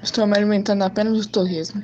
[0.03, 1.83] estou me alimentando apenas do torresmo.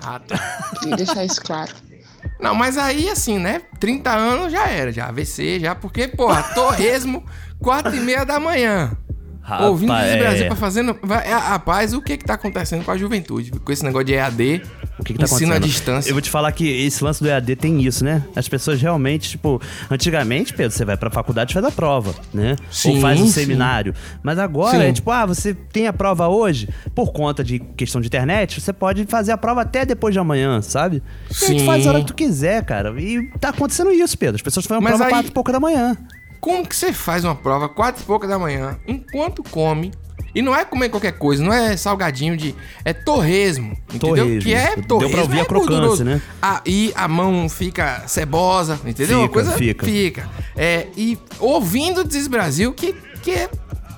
[0.00, 0.36] Ah, tá.
[0.80, 1.72] Queria deixar isso claro.
[2.40, 3.62] Não, mas aí assim, né?
[3.80, 7.24] 30 anos já era, já AVC, já, porque, porra, torresmo,
[7.60, 8.96] 4 e meia da manhã.
[9.40, 10.46] Rapaz, Ouvindo esse Brasil é.
[10.48, 10.98] pra fazendo.
[11.04, 13.52] Rapaz, o que que tá acontecendo com a juventude?
[13.52, 14.62] Com esse negócio de EAD,
[14.98, 15.62] O que, que tá ensino à acontecendo?
[15.66, 16.08] distância.
[16.10, 18.24] Eu vou te falar que esse lance do EAD tem isso, né?
[18.34, 22.56] As pessoas realmente, tipo, antigamente, Pedro, você vai pra faculdade e faz a prova, né?
[22.70, 23.32] Sim, Ou faz um sim.
[23.32, 23.94] seminário.
[24.22, 24.84] Mas agora Sim.
[24.84, 28.72] é tipo, ah, você tem a prova hoje, por conta de questão de internet, você
[28.72, 31.02] pode fazer a prova até depois de amanhã, sabe?
[31.30, 31.66] E a gente Sim.
[31.66, 32.94] faz a hora que tu quiser, cara.
[33.00, 34.36] E tá acontecendo isso, Pedro.
[34.36, 35.96] As pessoas fazem a Mas prova aí- quatro e pouco da manhã.
[36.40, 39.90] Como que você faz uma prova quatro e pouca da manhã, enquanto come?
[40.36, 42.54] E não é comer qualquer coisa, não é salgadinho de.
[42.84, 43.74] É torresmo.
[43.88, 44.16] Entendeu?
[44.24, 44.42] Torresmo.
[44.42, 45.14] Que é Deu torresmo.
[45.14, 46.04] pra ouvir é a crocância, gorduroso.
[46.04, 46.20] né?
[46.42, 49.22] Aí a mão fica cebosa, entendeu?
[49.22, 49.86] Fica, coisa fica.
[49.86, 50.28] fica.
[50.54, 53.48] É, e ouvindo o Desbrasil, que, que é.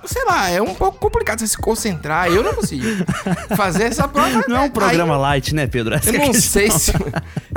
[0.04, 2.28] Sei lá, é um pouco complicado você se concentrar.
[2.28, 2.84] Eu não consigo
[3.56, 4.44] fazer essa prova.
[4.48, 5.94] Não é um Aí- programa light, né, Pedro?
[5.94, 6.50] Essa eu é não questão.
[6.50, 6.92] sei se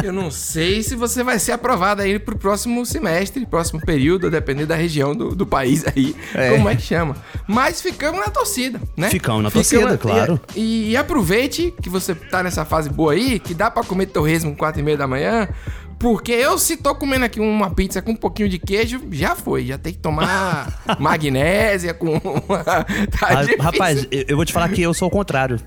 [0.04, 4.68] eu não sei se você vai ser aprovado aí pro próximo semestre, próximo período, dependendo
[4.68, 6.52] da região do, do país aí, É.
[6.52, 7.16] como é que chama.
[7.48, 9.10] Mas ficamos na torcida, né?
[9.10, 10.40] Ficamos na torcida, claro.
[10.56, 14.56] E, e aproveite que você tá nessa fase boa aí, que dá pra comer torresmo
[14.56, 15.48] 4 e meia da manhã.
[16.02, 19.66] Porque eu, se tô comendo aqui uma pizza com um pouquinho de queijo, já foi.
[19.68, 22.20] Já tem que tomar magnésia com.
[22.50, 23.64] tá Ah.
[23.64, 25.60] Rapaz, eu vou te falar que eu sou o contrário.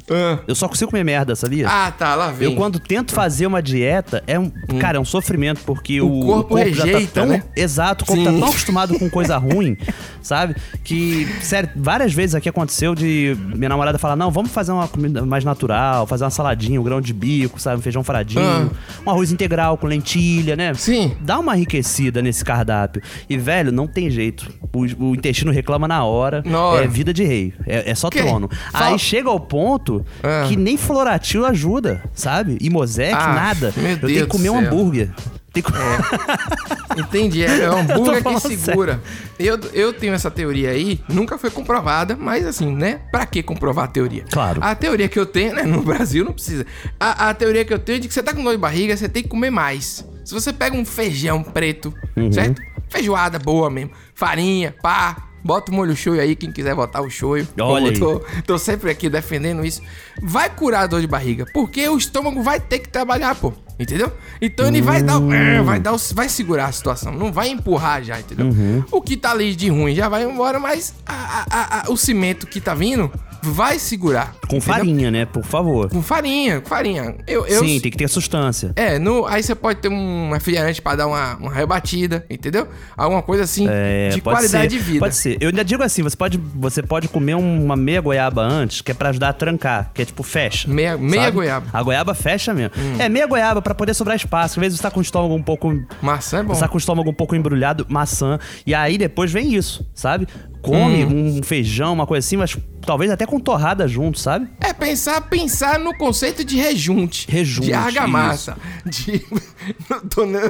[0.46, 1.68] Eu só consigo comer merda, sabia?
[1.68, 2.48] Ah, tá, lá vem.
[2.48, 6.26] Eu quando tento fazer uma dieta, é um, cara, é um sofrimento, porque o, O
[6.26, 7.42] corpo já rejeita, tá tão, né?
[7.56, 8.32] Exato, o corpo Sim.
[8.32, 9.76] tá tão acostumado com coisa ruim,
[10.20, 10.56] sabe?
[10.82, 15.24] Que, sério, várias vezes aqui aconteceu de minha namorada falar, não, vamos fazer uma comida
[15.24, 17.78] mais natural, fazer uma saladinha, um grão de bico, sabe?
[17.78, 18.68] Um feijão fradinho, Ah.
[19.06, 20.23] um arroz integral com lentilha,
[20.56, 20.72] né?
[20.74, 21.16] Sim.
[21.20, 23.02] Dá uma enriquecida nesse cardápio.
[23.28, 24.52] E, velho, não tem jeito.
[24.72, 26.42] O, o intestino reclama na hora.
[26.44, 26.84] Na hora.
[26.84, 27.52] É vida de rei.
[27.66, 28.20] É, é só Que?
[28.22, 28.48] trono.
[28.72, 30.46] Fala- Aí chega ao ponto Ah.
[30.48, 32.56] que nem Floratil ajuda, sabe?
[32.60, 33.72] E Mosec, Ah, nada.
[33.76, 35.10] meu Eu Deus tenho que comer um hambúrguer.
[35.52, 35.62] Que...
[36.98, 39.00] Entendi, é, é um hambúrguer que segura.
[39.38, 43.00] Eu, eu tenho essa teoria aí, nunca foi comprovada, mas assim, né?
[43.10, 44.24] Pra que comprovar a teoria?
[44.30, 44.60] Claro.
[44.62, 45.62] A teoria que eu tenho, né?
[45.62, 46.66] No Brasil não precisa.
[46.98, 48.96] A, a teoria que eu tenho é de que você tá com dor de barriga,
[48.96, 50.04] você tem que comer mais.
[50.24, 52.32] Se você pega um feijão preto, Uhum.
[52.32, 52.60] certo?
[52.88, 53.90] Feijoada boa mesmo.
[54.14, 55.28] Farinha, pá.
[55.46, 57.46] Bota o molho shoyu aí, quem quiser botar o shoyu.
[57.60, 59.82] Olha eu tô, tô sempre aqui defendendo isso.
[60.22, 63.52] Vai curar a dor de barriga, porque o estômago vai ter que trabalhar, pô.
[63.78, 64.10] Entendeu?
[64.40, 65.62] Então ele vai dar, Hum.
[65.64, 68.46] vai dar, vai segurar a situação, não vai empurrar já, entendeu?
[68.46, 68.84] Uhum.
[68.90, 72.46] O que tá ali de ruim já vai embora, mas a- a- a- o cimento
[72.46, 73.12] que tá vindo
[73.52, 74.34] vai segurar.
[74.48, 75.24] Com farinha, né?
[75.24, 75.88] Por favor.
[75.90, 77.14] Com farinha, com farinha.
[77.26, 78.72] Eu, eu, Sim, tem que ter sustância.
[78.76, 82.66] é, no, aí você pode ter um refrigerante pra dar uma, uma rebatida, entendeu?
[82.96, 84.98] Alguma coisa assim É, de qualidade ser, de vida.
[85.00, 85.36] Pode ser.
[85.40, 88.94] Eu ainda digo assim, você pode, você pode comer uma meia goiaba antes, que é
[88.94, 90.68] pra ajudar a trancar, que é tipo fecha.
[90.68, 91.66] Meia- meia goiaba.
[91.66, 91.70] Hum.
[91.72, 92.72] A goiaba fecha mesmo.
[92.98, 94.58] É, meia goiaba pra poder sobrar espaço.
[94.58, 95.72] Às vezes você tá com o estômago um pouco...
[96.02, 96.54] Maçã é bom.
[96.54, 98.38] Você tá com o estômago um pouco embrulhado, maçã.
[98.66, 100.26] E aí depois vem isso, sabe?
[100.62, 101.38] Come Hum.
[101.38, 104.48] um feijão, uma coisa assim, mas talvez até com torrada junto, sabe?
[104.60, 107.26] É pensar, pensar no conceito de rejunte.
[107.30, 108.56] Rejunte, De argamassa.
[108.84, 109.24] De.
[109.88, 110.40] Não tô, não,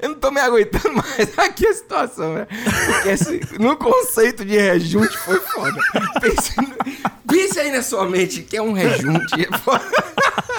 [0.00, 2.46] eu não tô me aguentando mais aqui a situação, né?
[2.86, 5.78] Porque esse, no conceito de rejunte foi foda.
[6.20, 6.54] Pense,
[7.28, 9.34] pense aí na sua mente que é um rejunte.
[9.42, 9.84] é foda.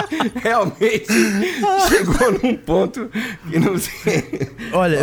[0.41, 1.07] Realmente
[1.89, 3.09] chegou num ponto
[3.49, 4.49] que não sei.
[4.71, 4.95] Olha,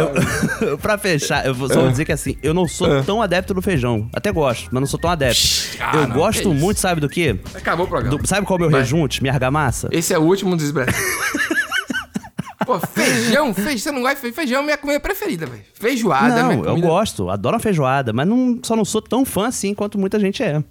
[0.62, 1.82] eu, pra fechar, eu vou só Ah.
[1.82, 4.08] vou dizer que assim, eu não sou tão adepto do feijão.
[4.14, 5.40] Até gosto, mas não sou tão adepto.
[5.80, 6.54] Ah, eu não, gosto isso.
[6.54, 7.38] muito, sabe do quê?
[7.54, 8.16] Acabou o programa.
[8.16, 8.80] Do- sabe qual é o meu Vai.
[8.80, 9.22] rejunte?
[9.22, 9.88] Minha argamassa?
[9.92, 10.72] Esse é o último dos.
[12.66, 14.60] Pô, feijão, feijão, você não gosta de feijão?
[14.60, 15.62] É minha comida preferida, velho.
[15.74, 16.86] Feijoada, é não, eu comida...
[16.86, 20.42] gosto, adoro uma feijoada, mas não, só não sou tão fã assim quanto muita gente
[20.42, 20.62] é.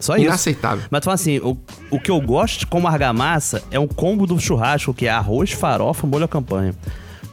[0.00, 0.26] Só isso.
[0.26, 0.84] Inaceitável.
[0.90, 1.56] Mas tu fala assim, o,
[1.90, 6.06] o que eu gosto como argamassa é um combo do churrasco, que é arroz, farofa,
[6.06, 6.74] molho à campanha.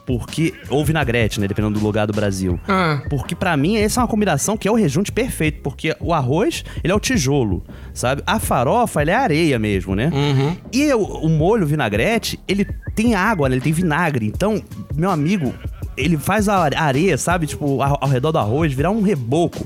[0.06, 0.56] Porque.
[0.70, 1.48] Ou vinagrete, né?
[1.48, 2.60] Dependendo do lugar do Brasil.
[2.68, 3.04] Ah.
[3.12, 5.62] Porque pra mim essa é uma combinação que é o rejunte perfeito.
[5.62, 8.24] Porque o arroz, ele é o tijolo, sabe?
[8.26, 10.10] A farofa, ele é areia mesmo, né?
[10.12, 10.58] Uhum.
[10.74, 13.56] E o, o molho vinagrete, ele tem água, né?
[13.56, 14.26] Ele tem vinagre.
[14.26, 14.64] Então,
[14.96, 15.54] meu amigo,
[16.00, 17.46] ele faz a areia, sabe?
[17.48, 19.66] Tipo, ao, ao redor do arroz, virar um reboco.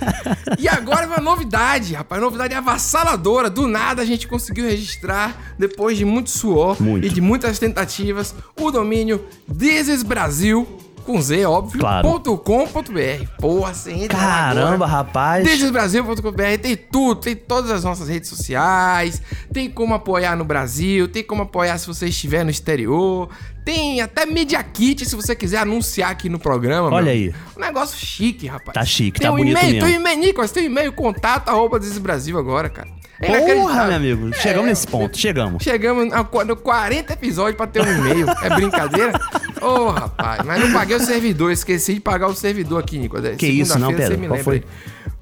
[0.59, 2.21] E agora uma novidade, rapaz.
[2.21, 3.49] Novidade avassaladora.
[3.49, 7.05] Do nada a gente conseguiu registrar, depois de muito suor Muito.
[7.05, 9.23] e de muitas tentativas, o domínio
[9.57, 10.67] This Brasil,
[11.09, 12.19] com Z, óbvio, Claro.
[12.37, 13.25] .com.br.
[13.39, 15.43] Porra, lá Caramba, rapaz.
[15.43, 19.19] Desesbrasil.com.br tem tudo, tem todas as nossas redes sociais,
[19.51, 23.27] tem como apoiar no Brasil, tem como apoiar se você estiver no exterior,
[23.65, 26.89] tem até Media Kit se você quiser anunciar aqui no programa.
[26.89, 27.13] Olha meu.
[27.13, 27.33] aí.
[27.57, 28.75] Um negócio chique, rapaz.
[28.75, 29.87] Tá chique, tem tá um bonito e-mail, mesmo.
[29.87, 32.98] Tem um e-mail, Nicolas, tem um e-mail, contato arroba Desbrasil agora, cara.
[33.21, 34.33] É Porra, meu amigo.
[34.35, 35.61] Chegamos É, nesse ponto, chegamos.
[35.63, 38.25] Chegamos a no 40 episódios pra ter um e-mail.
[38.41, 39.11] É brincadeira?
[39.61, 41.51] Ô, rapaz, mas não paguei o servidor.
[41.51, 43.35] Esqueci de pagar o servidor aqui, Nicolas.
[43.35, 44.17] Que isso, não, Pedro?
[44.17, 44.55] me Qual lembra foi?
[44.55, 44.63] aí.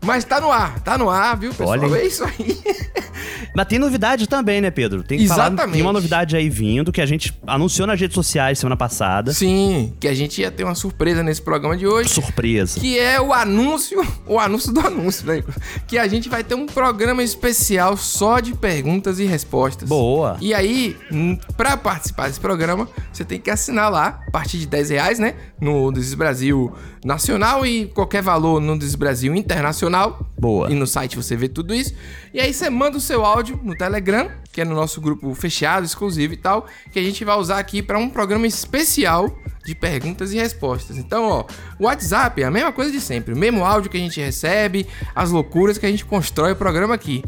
[0.07, 1.71] Mas tá no ar, tá no ar, viu, pessoal?
[1.71, 1.97] Olha.
[1.97, 2.57] É isso aí.
[3.53, 5.03] Mas tem novidade também, né, Pedro?
[5.03, 5.73] Tem que falar, Exatamente.
[5.73, 9.33] tem uma novidade aí vindo que a gente anunciou nas redes sociais semana passada.
[9.33, 12.09] Sim, que a gente ia ter uma surpresa nesse programa de hoje.
[12.09, 12.79] Surpresa.
[12.79, 15.43] Que é o anúncio, o anúncio do anúncio, né?
[15.87, 19.89] Que a gente vai ter um programa especial só de perguntas e respostas.
[19.89, 20.37] Boa.
[20.39, 24.67] E aí, hum, pra participar desse programa, você tem que assinar lá, a partir de
[24.67, 25.33] 10 reais, né?
[25.59, 30.25] No Desis Brasil Nacional e qualquer valor no Brasil Internacional.
[30.37, 30.71] Boa.
[30.71, 31.93] E no site você vê tudo isso.
[32.33, 35.85] E aí você manda o seu áudio no Telegram, que é no nosso grupo fechado,
[35.85, 40.31] exclusivo e tal, que a gente vai usar aqui para um programa especial de perguntas
[40.31, 40.97] e respostas.
[40.97, 41.45] Então, ó,
[41.79, 44.87] o WhatsApp é a mesma coisa de sempre, o mesmo áudio que a gente recebe,
[45.13, 47.21] as loucuras que a gente constrói o programa aqui.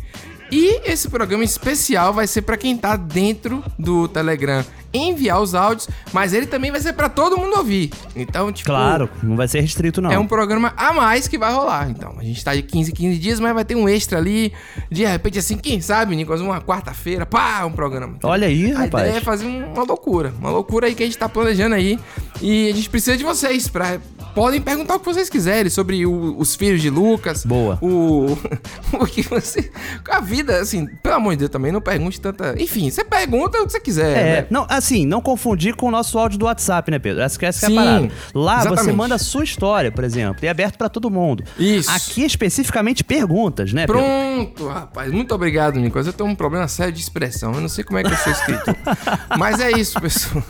[0.51, 5.87] E esse programa especial vai ser para quem tá dentro do Telegram enviar os áudios,
[6.11, 7.91] mas ele também vai ser para todo mundo ouvir.
[8.15, 10.11] Então, tipo, Claro, não vai ser restrito, não.
[10.11, 11.87] é um programa a mais que vai rolar.
[11.91, 14.51] Então, a gente tá de 15 em 15 dias, mas vai ter um extra ali.
[14.89, 18.15] De repente, assim, quem sabe, Nicolas, uma quarta-feira, pá, um programa.
[18.23, 19.05] Olha aí, A rapaz.
[19.05, 20.33] ideia é fazer um- uma loucura.
[20.39, 21.99] Uma loucura aí que a gente tá planejando aí.
[22.41, 23.99] E a gente precisa de vocês pra.
[24.33, 27.45] Podem perguntar o que vocês quiserem sobre o- os filhos de Lucas.
[27.45, 27.77] Boa.
[27.81, 28.37] O.
[28.93, 29.71] o que você.
[30.09, 32.55] A vida, assim, pelo amor de Deus, também não pergunte tanta.
[32.61, 34.17] Enfim, você pergunta o que você quiser.
[34.17, 34.47] É, né?
[34.49, 37.21] não, assim, não confundir com o nosso áudio do WhatsApp, né, Pedro?
[37.21, 38.09] Essa, que- essa é a parada.
[38.33, 38.95] Lá você exatamente.
[38.95, 41.43] manda a sua história, por exemplo, e é aberto pra todo mundo.
[41.57, 41.89] Isso.
[41.91, 44.01] Aqui especificamente perguntas, né, Pedro?
[44.01, 45.11] Pronto, rapaz.
[45.11, 46.07] Muito obrigado, Nicolas.
[46.07, 47.53] Eu tenho um problema sério de expressão.
[47.53, 48.75] Eu não sei como é que eu sou escrito.
[49.37, 50.43] Mas é isso, pessoal.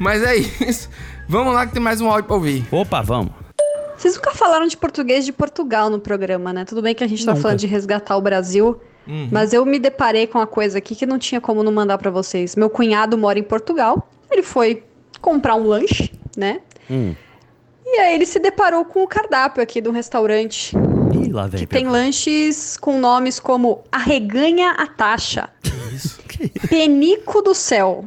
[0.00, 0.88] Mas é isso.
[1.30, 2.66] Vamos lá que tem mais um áudio pra ouvir.
[2.72, 3.32] Opa, vamos.
[3.96, 6.64] Vocês nunca falaram de português de Portugal no programa, né?
[6.64, 7.42] Tudo bem que a gente tá Nunca.
[7.42, 9.28] falando de resgatar o Brasil, Uhum.
[9.30, 12.10] mas eu me deparei com uma coisa aqui que não tinha como não mandar pra
[12.10, 12.56] vocês.
[12.56, 14.82] Meu cunhado mora em Portugal, ele foi
[15.20, 16.62] comprar um lanche, né?
[16.90, 17.14] Hum.
[17.86, 20.76] E aí ele se deparou com o cardápio aqui de um restaurante.
[21.14, 21.60] Ih, lá vem.
[21.60, 25.48] Que tem lanches com nomes como Arreganha a Taxa,
[26.68, 28.04] Penico do Céu,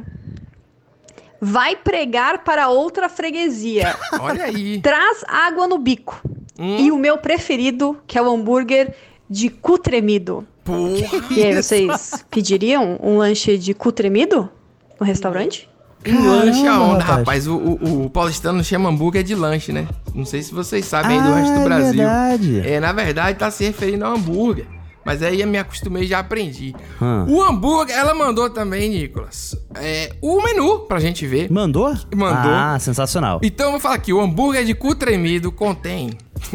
[1.44, 4.80] Vai Pregar para Outra Freguesia, Olha aí.
[4.80, 6.20] Traz Água no Bico
[6.58, 8.94] e o meu preferido, que é o hambúrguer
[9.28, 10.46] de cu tremido.
[10.64, 10.88] Porra.
[11.30, 14.48] E aí, vocês pediriam um lanche de cu tremido
[14.98, 15.68] no restaurante?
[16.06, 17.18] Um lanche aonde, rapaz.
[17.18, 17.46] rapaz?
[17.48, 19.86] O, o, o paulistano chama hambúrguer de lanche, né?
[20.14, 21.94] Não sei se vocês sabem aí do Ah, resto do é Brasil.
[21.98, 22.60] verdade.
[22.68, 24.66] É, na verdade, tá se referindo ao hambúrguer.
[25.04, 26.74] Mas aí eu me acostumei e já aprendi.
[27.00, 27.26] Hum.
[27.28, 31.50] O hambúrguer, ela mandou também, Nicolas, é, o menu pra gente ver.
[31.50, 31.94] Mandou?
[32.14, 32.52] Mandou.
[32.52, 33.40] Ah, sensacional.
[33.42, 36.10] Então eu vou falar aqui, o hambúrguer de cu tremido contém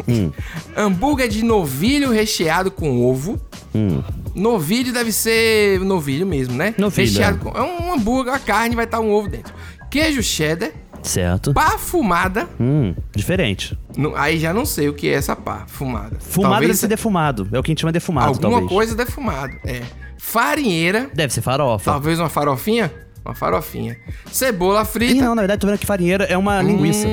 [0.06, 0.30] Hum,
[0.76, 3.40] hambúrguer de novilho recheado com ovo.
[3.74, 4.02] hum.
[4.34, 6.72] Novilho deve ser novilho mesmo, né?
[6.78, 7.40] Novilho, Recheado é.
[7.50, 7.58] com...
[7.58, 9.52] É um hambúrguer, a carne vai estar um ovo dentro.
[9.90, 10.70] Queijo cheddar,
[11.02, 11.52] Certo.
[11.54, 12.48] Pá fumada.
[12.60, 13.78] Hum, diferente.
[13.96, 16.16] não- aí já não sei o que é essa pá fumada.
[16.20, 17.48] Fumado Talvez deve ser defumado.
[17.52, 18.68] É o que a gente chama defumado, alguma talvez.
[18.70, 19.54] coisa defumado.
[19.64, 19.82] É.
[20.18, 21.10] Farinheira.
[21.14, 21.90] Deve ser farofa.
[21.90, 22.92] Talvez uma farofinha.
[23.24, 23.96] Uma farofinha.
[24.30, 25.12] Cebola frita.
[25.14, 27.06] Ih, não, na verdade, tô vendo que farinheira é uma linguiça.
[27.06, 27.10] Hum,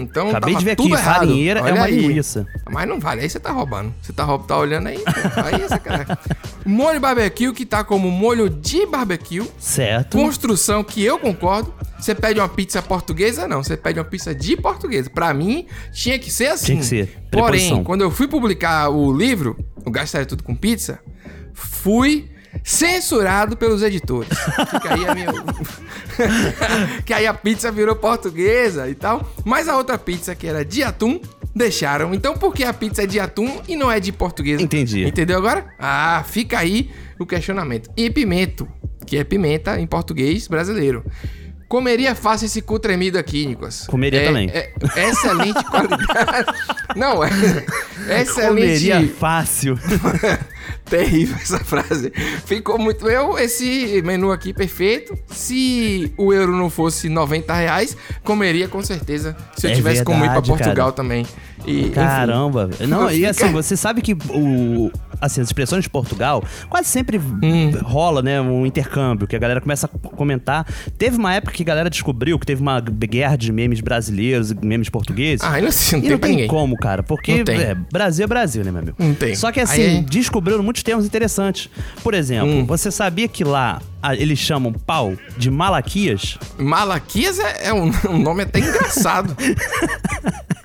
[0.00, 1.14] então Acabei de ver aqui, errado.
[1.16, 2.00] farinheira é Olha uma aí.
[2.00, 2.46] linguiça.
[2.70, 3.94] Mas não vale, aí você tá roubando.
[4.02, 5.10] Você tá, roub- tá olhando aí, pô.
[5.44, 6.18] aí essa cara.
[6.64, 9.42] Molho barbecue, que tá como molho de barbecue.
[9.58, 10.16] Certo.
[10.18, 11.72] Construção que eu concordo.
[11.98, 13.46] Você pede uma pizza portuguesa?
[13.48, 15.10] Não, você pede uma pizza de portuguesa.
[15.10, 16.66] Pra mim, tinha que ser assim.
[16.66, 17.06] Tinha que ser.
[17.30, 17.84] Porém, Preposição.
[17.84, 20.98] quando eu fui publicar o livro, o Gastaria Tudo com Pizza,
[21.54, 22.30] fui
[22.62, 24.36] censurado pelos editores.
[24.70, 25.26] Fica aí a minha...
[27.04, 29.32] que aí a pizza virou portuguesa e tal.
[29.44, 31.20] Mas a outra pizza, que era de atum,
[31.54, 32.14] deixaram.
[32.14, 34.62] Então por que a pizza é de atum e não é de portuguesa?
[34.62, 35.04] Entendi.
[35.04, 35.66] Entendeu agora?
[35.78, 37.90] Ah, fica aí o questionamento.
[37.96, 38.68] E pimento,
[39.06, 41.04] que é pimenta em português brasileiro.
[41.70, 43.86] Comeria fácil esse cu tremido aqui, Nicolas.
[43.86, 44.50] Comeria É- também.
[44.52, 44.72] é
[45.08, 46.52] excelente qualidade.
[46.96, 48.48] Não, é excelente.
[48.48, 49.78] Comeria fácil.
[50.84, 52.12] Terrível essa frase.
[52.44, 53.08] Ficou muito.
[53.08, 55.16] Eu, esse menu aqui perfeito.
[55.30, 59.36] Se o euro não fosse 90 reais, comeria com certeza.
[59.56, 60.92] Se eu É tivesse como ir pra verdade, Portugal cara.
[60.92, 61.24] também.
[61.66, 61.90] E, enfim.
[61.90, 62.66] Caramba.
[62.66, 62.88] velho.
[62.90, 64.90] Não, e assim, você sabe que o.
[65.20, 67.72] Assim, as expressões de Portugal quase sempre Hum.
[67.82, 68.40] rola, né?
[68.40, 70.66] Um intercâmbio, que a galera começa a comentar.
[70.96, 74.54] Teve uma época que a galera descobriu que teve uma guerra de memes brasileiros e
[74.64, 75.44] memes portugueses.
[75.44, 76.48] Ah, não, não e tem não tem ninguém.
[76.48, 77.02] como, cara.
[77.02, 77.60] Porque Não tem.
[77.60, 78.96] é, Brasil é Brasil, né, meu amigo?
[78.98, 79.34] Não tem.
[79.34, 81.68] Só que assim, Aí- descobriram muitos termos interessantes.
[82.02, 82.64] Por exemplo, Hum.
[82.66, 86.38] você sabia que lá ah, eles chamam pau de Malaquias?
[86.58, 89.36] Malaquias é, é um, um nome até engraçado.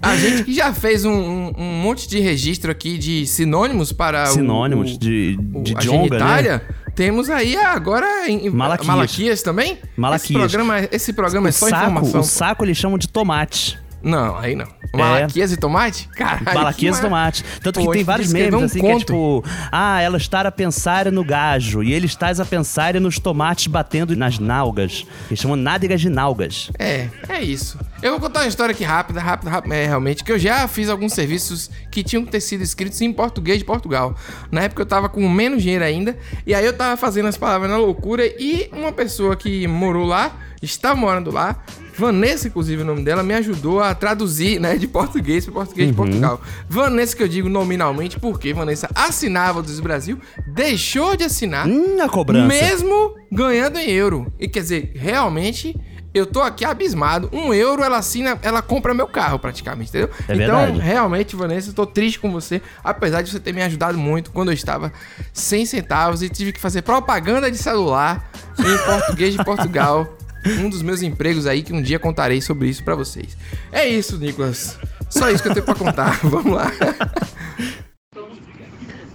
[0.02, 4.26] A gente que já fez um, um- um monte de registro aqui de sinônimos para
[4.26, 6.54] o- Sinônimos o, de, o- de a jonga, genitália.
[6.58, 6.62] né?
[6.96, 8.88] Temos aí agora em, Malaquias.
[8.88, 9.78] Malaquias também?
[9.98, 10.24] Malaquias.
[10.30, 12.22] Esse programa, esse programa é o só saco, informação.
[12.22, 13.78] O saco eles chamam de tomate.
[14.04, 14.68] Não, aí não.
[14.98, 16.08] Malaquias e tomate?
[16.10, 16.46] Caralho.
[16.46, 17.44] Malaquias e que tomate.
[17.62, 19.00] Tanto que Pô, tem a gente vários memes um assim que é conto.
[19.00, 23.68] tipo, ah, ela está a pensar no gajo e ele está a pensar nos tomates
[23.68, 25.06] batendo nas nalgas.
[25.28, 26.70] Eles chamam nádegas de nalgas.
[26.78, 27.78] É, é isso.
[28.02, 30.90] Eu vou contar uma história aqui rápida, rápida, rápida, é, realmente, que eu já fiz
[30.90, 34.16] alguns serviços que tinham que ter sido escritos em português de Portugal.
[34.52, 37.70] Na época eu tava com menos dinheiro ainda, e aí eu tava fazendo as palavras
[37.70, 41.64] na loucura, e uma pessoa que morou lá, está morando lá,
[41.98, 45.94] Vanessa, inclusive o nome dela, me ajudou a traduzir, né, de português para português de
[45.96, 46.42] Portugal.
[46.68, 51.68] Vanessa, que eu digo nominalmente, porque Vanessa assinava o dos Brasil, deixou de assinar.
[51.68, 52.48] Hum, a cobrança.
[52.48, 54.32] Mesmo ganhando em euro.
[54.40, 55.76] E quer dizer, realmente,
[56.16, 57.30] eu tô aqui abismado.
[57.34, 60.10] Um euro ela assina, ela compra meu carro praticamente, entendeu?
[60.28, 60.80] É então, verdade.
[60.80, 62.62] realmente, Vanessa, eu tô triste com você.
[62.84, 64.94] Apesar de você ter me ajudado muito quando eu estava
[65.34, 68.30] sem centavos e tive que fazer propaganda de celular
[68.60, 70.18] em português de Portugal.
[70.46, 73.36] Um dos meus empregos aí que um dia contarei sobre isso pra vocês.
[73.72, 74.78] É isso, Nicolas.
[75.10, 76.20] Só isso que eu tenho pra contar.
[76.24, 76.72] Vamos lá.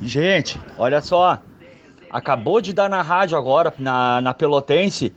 [0.02, 1.38] Gente, olha só.
[2.10, 5.12] Acabou de dar na rádio agora, na, na Pelotense,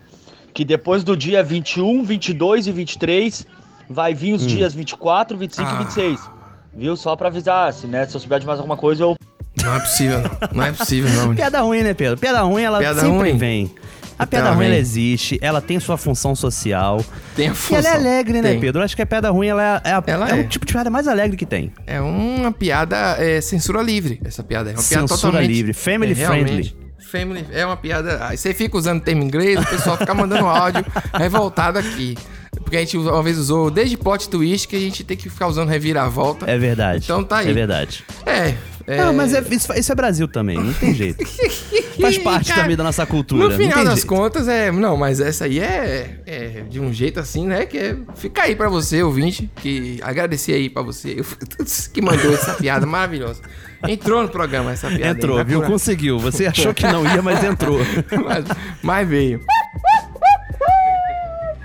[0.54, 3.48] que depois do dia 21, 22 e 23
[3.90, 4.48] vai vir os Hum.
[4.48, 5.74] dias 24, 25 Ah.
[5.74, 6.20] e 26.
[6.76, 6.96] Viu?
[6.96, 9.16] Só pra avisar, se, né, se eu souber de mais alguma coisa, eu.
[9.64, 10.30] Não é possível, não.
[10.54, 11.36] Não é possível, não.
[11.36, 12.18] Piada ruim, né, Pedro?
[12.18, 13.38] Piada ruim, ela Piada sempre ruim.
[13.38, 13.76] vem.
[14.24, 17.04] A Piada piada ruim, ela existe, ela tem sua função social.
[17.36, 17.78] Tem a E função.
[17.78, 18.60] ela é alegre, né, Tem.
[18.60, 18.82] Pedro?
[18.82, 20.42] Eu acho que a piada ruim, ela é, é, a- Ela é é.
[20.42, 21.72] o tipo de piada mais alegre que tem.
[21.86, 24.70] É uma piada é, censura livre, essa piada.
[24.72, 25.48] É uma piada Censura totalmente...
[25.52, 26.76] livre, family realmente,
[27.12, 28.26] Family é uma piada...
[28.26, 32.18] Aí você fica usando termo inglês, o pessoal fica mandando áudio revoltado aqui.
[32.74, 35.46] Porque a gente uma vez usou desde plot twist que a gente tem que ficar
[35.48, 36.50] usando reviravolta.
[36.50, 37.04] É verdade.
[37.04, 37.52] Então tá aí.
[37.52, 38.04] É verdade.
[38.26, 38.56] É.
[38.88, 38.98] é...
[38.98, 41.24] Não, mas é- isso, isso é Brasil também, não tem jeito.
[42.02, 43.48] Faz parte Cara, também da nossa cultura.
[43.48, 44.08] No final das jeito.
[44.08, 44.72] contas, é.
[44.72, 47.68] Não, mas essa aí é, é de um jeito assim, né?
[47.68, 51.18] Que é, fica aí pra você, ouvinte, que agradecer aí pra você
[51.94, 53.40] que mandou essa piada maravilhosa.
[53.88, 55.06] Entrou no programa essa piada.
[55.06, 55.60] aí, Entrou, vai viu?
[55.62, 56.18] por- Conseguiu.
[56.18, 57.78] Você achou que não ia, mas entrou.
[58.26, 58.46] mas,
[58.82, 59.42] mas veio.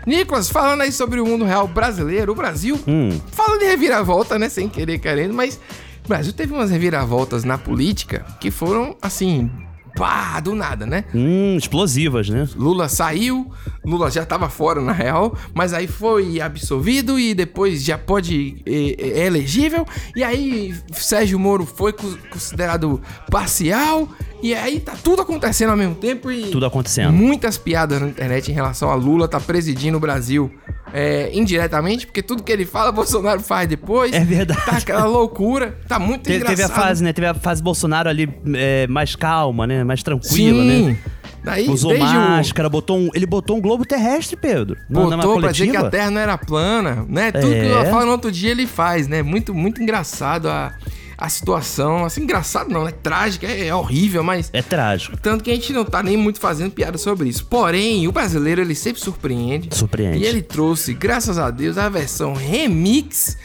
[0.08, 3.10] Nicolas, falando aí sobre o mundo real brasileiro, o Brasil, Hum.
[3.30, 4.48] falando de reviravolta, né?
[4.48, 5.60] Sem querer querendo, mas
[6.04, 9.50] o Brasil teve umas reviravoltas na política que foram, assim,
[9.94, 11.04] pá, do nada, né?
[11.14, 12.48] Hum, explosivas, né?
[12.56, 13.50] Lula saiu,
[13.84, 19.20] Lula já tava fora na real, mas aí foi absolvido e depois já pode é,
[19.22, 19.86] é elegível.
[20.16, 23.00] E aí Sérgio Moro foi co- considerado
[23.30, 24.08] parcial.
[24.42, 27.12] E aí tá tudo acontecendo ao mesmo tempo e Tudo acontecendo.
[27.12, 30.50] muitas piadas na internet em relação a Lula tá presidindo o Brasil
[30.92, 34.12] é, indiretamente, porque tudo que ele fala, Bolsonaro faz depois.
[34.12, 34.64] É verdade.
[34.64, 35.76] Tá aquela loucura.
[35.88, 36.56] Tá muito Teve, engraçado.
[36.68, 37.12] teve a fase, né?
[37.12, 39.82] Teve a fase Bolsonaro ali é, mais calma, né?
[39.84, 40.86] Mais tranquila, Sim.
[40.90, 40.98] né?
[41.44, 44.76] Daí, Usou desde o- máscara, botou um, ele botou um globo terrestre, Pedro.
[44.90, 45.88] na- na Botou pra dizer que a.
[45.88, 47.30] Terra não era plana, né?
[47.32, 47.72] Tudo que É.
[47.72, 49.22] eu falo no outro dia ele faz, né?
[49.22, 50.72] Muito, muito engraçado a,
[51.18, 52.04] a situação.
[52.04, 54.48] Assim, engraçado não, é trágico, é, é horrível, mas...
[54.52, 55.16] É trágico.
[55.16, 57.44] Tanto que a gente não tá nem muito fazendo piada sobre isso.
[57.46, 59.68] Porém, o brasileiro, ele sempre surpreende.
[59.72, 60.18] Surpreende.
[60.18, 63.36] E ele trouxe, graças a Deus, a versão remix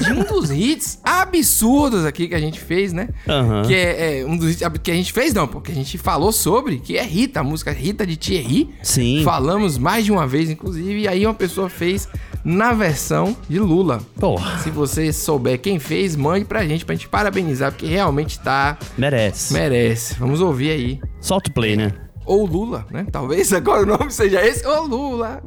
[0.00, 3.10] de um dos hits absurdos aqui que a gente fez, né?
[3.28, 3.62] Aham.
[3.66, 6.32] Que é, é um dos hits que a gente fez, não, porque a gente falou
[6.32, 8.70] sobre, que é Rita, a música Rita de Thierry.
[8.82, 9.22] Sim.
[9.22, 12.08] Falamos mais de uma vez, inclusive, e aí uma pessoa fez
[12.48, 14.00] na versão de Lula.
[14.18, 14.58] Porra.
[14.60, 18.78] Se você souber quem fez, mande pra gente, pra gente parabenizar, porque realmente tá.
[18.96, 19.52] Merece.
[19.52, 20.14] Merece.
[20.14, 21.00] Vamos ouvir aí.
[21.20, 21.92] Solta o play, né?
[22.24, 23.06] Ou Lula, né?
[23.12, 25.42] Talvez agora o nome seja esse, ou Lula.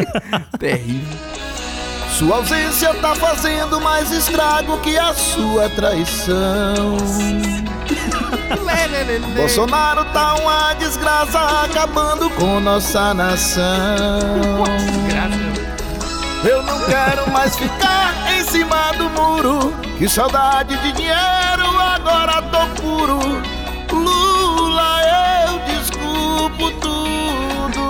[0.60, 1.18] Terrível.
[2.18, 6.98] Sua ausência tá fazendo mais estrago que a sua traição.
[9.34, 13.62] Bolsonaro tá uma desgraça acabando com nossa nação.
[16.44, 19.72] Eu não quero mais ficar em cima do muro.
[19.96, 23.20] Que saudade de dinheiro, agora tô puro.
[23.92, 25.00] Lula,
[25.46, 27.80] eu desculpo tudo.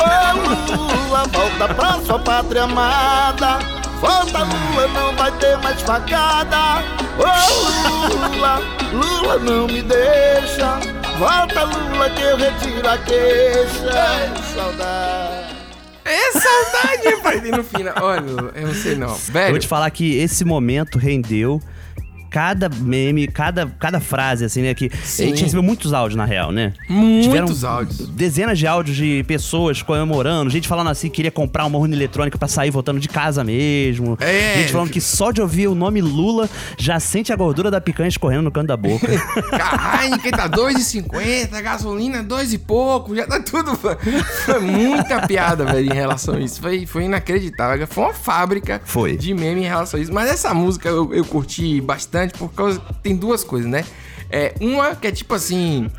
[0.00, 3.58] Ô Lula, volta pra sua pátria amada.
[4.00, 6.82] Volta, Lula, não vai ter mais facada.
[7.18, 8.62] Ô Lula,
[8.94, 10.78] Lula, não me deixa.
[11.18, 14.32] Volta, Lula, que eu retiro a queixa.
[14.54, 15.37] Saudade.
[16.08, 17.40] É saudade, pai.
[17.50, 18.20] No final, olha,
[18.54, 19.08] eu não sei não.
[19.10, 21.60] Eu Velho, vou te falar que esse momento rendeu
[22.30, 24.74] cada meme, cada, cada frase, assim, né?
[24.74, 25.28] Que a Sim.
[25.28, 26.72] gente recebeu muitos áudios, na real, né?
[26.88, 28.08] Muitos áudios.
[28.08, 32.38] Dezenas de áudios de pessoas comemorando, gente falando assim que queria comprar uma urna eletrônica
[32.38, 34.16] pra sair voltando de casa mesmo.
[34.20, 34.54] É.
[34.58, 38.08] Gente falando que só de ouvir o nome Lula já sente a gordura da picanha
[38.08, 39.06] escorrendo no canto da boca.
[39.52, 43.76] a Heineken tá 2,50, a gasolina 2 e pouco, já tá tudo.
[43.76, 46.60] Foi muita piada, velho, em relação a isso.
[46.60, 47.86] Foi, foi inacreditável.
[47.86, 49.16] Foi uma fábrica Foi.
[49.16, 50.12] de meme em relação a isso.
[50.12, 52.80] Mas essa música eu, eu curti bastante por causa.
[53.02, 53.84] Tem duas coisas, né?
[54.30, 55.90] É, uma que é tipo assim.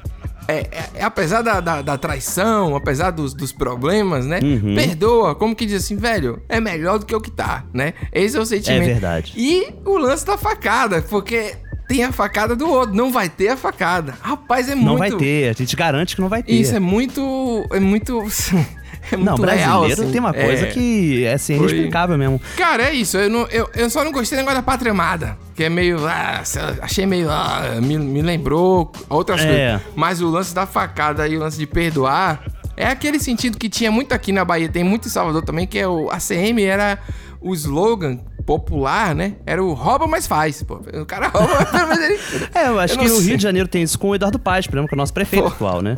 [0.48, 4.40] É, é- é apesar da, da, da traição, apesar dos, dos problemas, né?
[4.42, 4.74] Uhum.
[4.76, 7.94] Perdoa, como que diz assim, velho, é melhor do que o que tá, né?
[8.12, 8.84] Esse é o sentimento.
[8.84, 9.34] É verdade.
[9.38, 11.56] E o lance da facada, porque
[11.88, 14.16] tem a facada do outro, não vai ter a facada.
[14.22, 14.88] Rapaz, é muito.
[14.88, 16.52] Não vai ter, a gente garante que não vai ter.
[16.54, 17.66] Isso é muito.
[17.72, 18.24] É muito.
[19.12, 20.12] É muito Não, brasileiro real, assim.
[20.12, 20.70] tem uma coisa É.
[20.72, 21.68] que é assim, Foi.
[21.70, 22.40] inexplicável mesmo.
[22.58, 23.18] Cara, é isso.
[23.18, 25.38] Eu, não, eu, eu só não gostei do negócio da pátria amada.
[25.56, 26.06] Que é meio.
[26.08, 26.42] Ah,
[26.82, 27.30] achei meio.
[27.30, 29.46] Ah, me, me lembrou outras É.
[29.46, 29.82] coisas.
[29.96, 32.44] Mas o lance da facada e o lance de perdoar.
[32.78, 35.78] É aquele sentido que tinha muito aqui na Bahia, tem muito em Salvador também, que
[35.78, 36.98] é o ACM era
[37.42, 39.34] o slogan popular, né?
[39.46, 40.64] Era o rouba, mas faz.
[40.64, 40.80] Pô.
[40.94, 42.20] O cara rouba, mas ele.
[42.56, 43.28] É, eu acho Eu que sei.
[43.28, 45.14] Rio de Janeiro tem isso com o Eduardo Paes, por exemplo, que é o nosso
[45.14, 45.96] prefeito atual, né?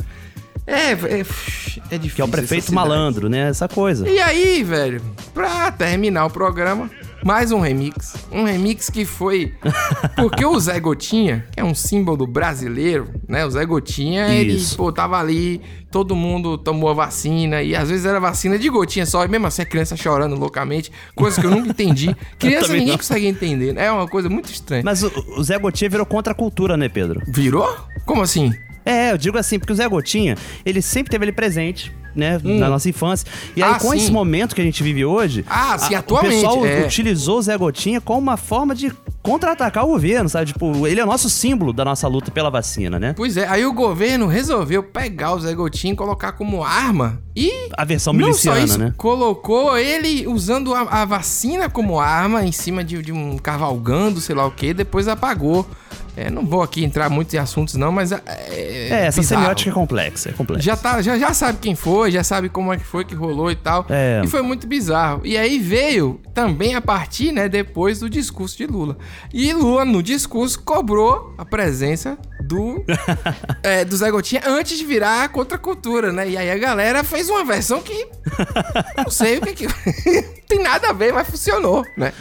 [0.66, 2.14] É, é, é difícil.
[2.14, 3.48] Que é o prefeito malandro, né?
[3.48, 4.08] Essa coisa.
[4.08, 5.02] E aí, velho,
[5.34, 6.88] pra terminar o programa,
[7.24, 8.14] mais um remix.
[8.30, 9.52] Um remix que foi.
[10.16, 13.44] Porque o Zé Gotinha, que é um símbolo brasileiro, né?
[13.44, 14.76] O Zé Gotinha, ele, Isso.
[14.76, 15.60] pô, tava ali,
[15.90, 19.46] todo mundo tomou a vacina, e às vezes era vacina de gotinha só, e mesmo
[19.46, 22.14] assim a criança chorando loucamente, coisa que eu nunca entendi.
[22.38, 22.96] Criança ninguém não.
[22.96, 23.86] consegue entender, né?
[23.86, 24.82] É uma coisa muito estranha.
[24.84, 27.20] Mas o, o Zé Gotinha virou contra a cultura, né, Pedro?
[27.26, 27.68] Virou?
[28.04, 28.52] Como assim?
[28.84, 32.58] É, eu digo assim, porque o Zé Gotinha, ele sempre teve ali presente, né, Hum.
[32.58, 33.26] na nossa infância.
[33.56, 33.96] E aí, Ah, com sim.
[33.96, 36.84] esse momento que a gente vive hoje, Ah, sim, a- atualmente, o pessoal é.
[36.84, 40.46] utilizou o Zé Gotinha como uma forma de contra-atacar o governo, sabe?
[40.52, 43.14] Tipo, ele é o nosso símbolo da nossa luta pela vacina, né?
[43.16, 47.50] Pois é, aí o governo resolveu pegar o Zé Gotinha e colocar como arma e
[47.78, 48.92] A versão Não miliciana, só isso, né?
[48.96, 54.34] colocou ele usando a, a vacina como arma em cima de, de um cavalgando, sei
[54.34, 55.66] lá o que, depois apagou.
[56.16, 59.40] É, não vou aqui entrar muito em assuntos não, mas é, É, essa bizarro.
[59.40, 60.62] semiótica é complexa, é complexa.
[60.62, 63.50] Já, tá, já, já sabe quem foi, já sabe como é que foi que rolou
[63.50, 63.86] e tal.
[63.88, 64.20] É.
[64.22, 65.22] E foi muito bizarro.
[65.24, 68.98] E aí veio também a partir, né, depois do discurso de Lula.
[69.32, 72.84] E Lula, no discurso, cobrou a presença do,
[73.62, 76.28] é, do Zé Gotinha antes de virar contra a cultura, né?
[76.28, 78.06] E aí a galera fez uma versão que.
[78.96, 79.66] Não sei o que que.
[80.46, 82.12] tem nada a ver, mas funcionou, né?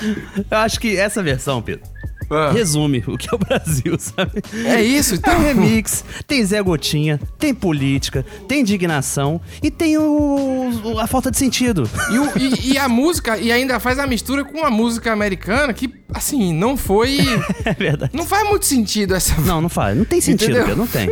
[0.50, 1.90] Eu acho que essa versão, Pedro,
[2.34, 2.52] Ah.
[2.52, 4.42] resume o que é o Brasil, sabe?
[4.66, 5.34] É isso, então.
[5.36, 11.38] Tem remix, tem Zé Gotinha, tem política, tem indignação e tem o, a falta de
[11.38, 11.90] sentido.
[12.12, 15.74] E, o- e- e a música, e ainda faz a mistura com uma música americana
[15.74, 17.18] que, assim, não foi.
[17.66, 18.12] É verdade.
[18.16, 19.40] Não faz muito sentido essa.
[19.42, 19.96] Não, não faz.
[19.98, 20.54] Não tem sentido?
[20.54, 21.12] Pedro, não tem.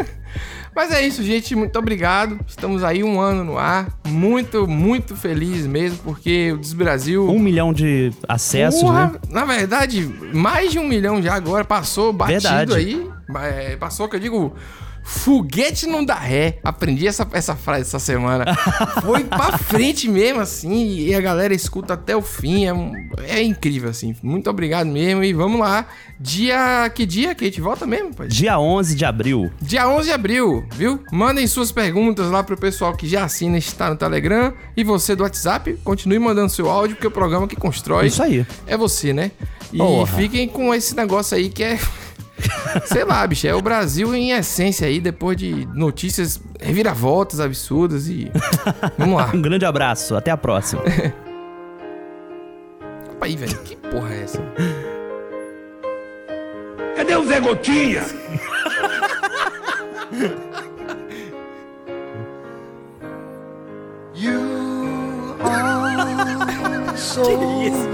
[0.76, 1.56] Mas é isso, gente.
[1.56, 2.40] Muito obrigado.
[2.48, 3.88] Estamos aí um ano no ar.
[4.08, 7.28] Muito, muito feliz mesmo, porque o Desbrasil.
[7.30, 9.20] Um milhão de acessos, Porra, né?
[9.30, 11.66] Na verdade, mais de um milhão já agora.
[11.66, 12.74] Passou batido Verdade.
[12.76, 13.10] aí.
[13.44, 14.56] É, passou, que eu digo.
[15.04, 16.60] Foguete não dá ré.
[16.64, 18.46] Aprendi essa, essa frase essa semana.
[19.02, 21.00] Foi pra frente mesmo, assim.
[21.00, 22.66] E a galera escuta até o fim.
[22.66, 24.16] É, é incrível, assim.
[24.22, 25.24] Muito obrigado mesmo.
[25.24, 25.86] E vamos lá.
[26.20, 26.90] Dia.
[26.94, 28.28] Que dia que a gente volta mesmo, pai?
[28.28, 29.52] Dia 11 de abril.
[29.62, 31.00] Dia 11 de abril, viu?
[31.12, 34.54] Mandem suas perguntas lá pro pessoal que já assina e está no Telegram.
[34.76, 38.08] E você do WhatsApp, continue mandando seu áudio, porque o programa que constrói.
[38.08, 38.46] Isso aí.
[38.68, 39.32] É você, né?
[39.72, 40.18] E Porra.
[40.18, 41.80] fiquem com esse negócio aí que é.
[42.86, 48.32] Sei lá, bicho, é o Brasil em essência aí, depois de notícias reviravoltas absurdas e.
[48.98, 49.32] Vamos lá.
[49.34, 50.16] Um grande abraço.
[50.16, 50.82] Até a próxima.
[53.12, 53.58] Opa aí, velho.
[53.60, 54.42] Que porra é essa?
[56.96, 58.04] Cadê o Zé Gotinha?
[67.10, 67.90] Que isso?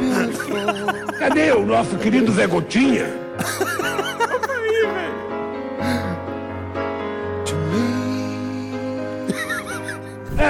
[1.18, 3.25] Cadê o nosso querido Zé Gotinha?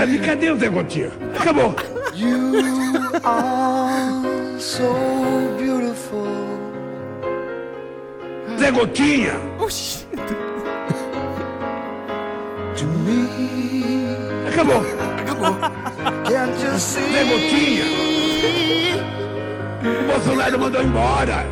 [0.05, 1.09] É, e cadê o Zé Gotinha?
[1.39, 1.75] Acabou.
[2.13, 2.53] You
[3.23, 4.93] are so
[5.57, 6.27] beautiful.
[8.59, 9.33] Zé Gotinha.
[12.75, 14.05] To me.
[14.47, 14.83] Acabou.
[15.21, 15.55] Acabou.
[16.25, 17.11] Can't you see?
[17.11, 17.85] Zé Gotinha.
[19.81, 21.45] O Bolsonaro mandou embora.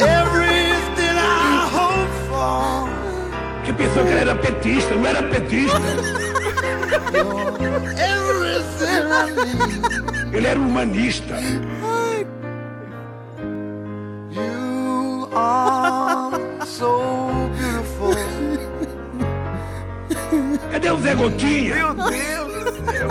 [0.00, 2.88] Everything I hope for.
[3.64, 6.33] Que pensou que ele era petista, não era petista.
[10.32, 11.34] Ele era humanista.
[14.30, 18.14] You are so beautiful.
[20.72, 21.74] Cadê o Zé Gotinha?
[21.76, 23.08] Meu Deus do céu,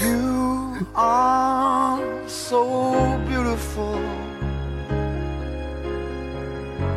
[0.00, 3.98] You are so beautiful.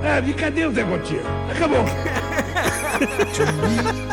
[0.03, 1.23] É, e cadê o Zé Gotinha?
[1.51, 1.85] Acabou.
[3.05, 4.10] 哈哈哈。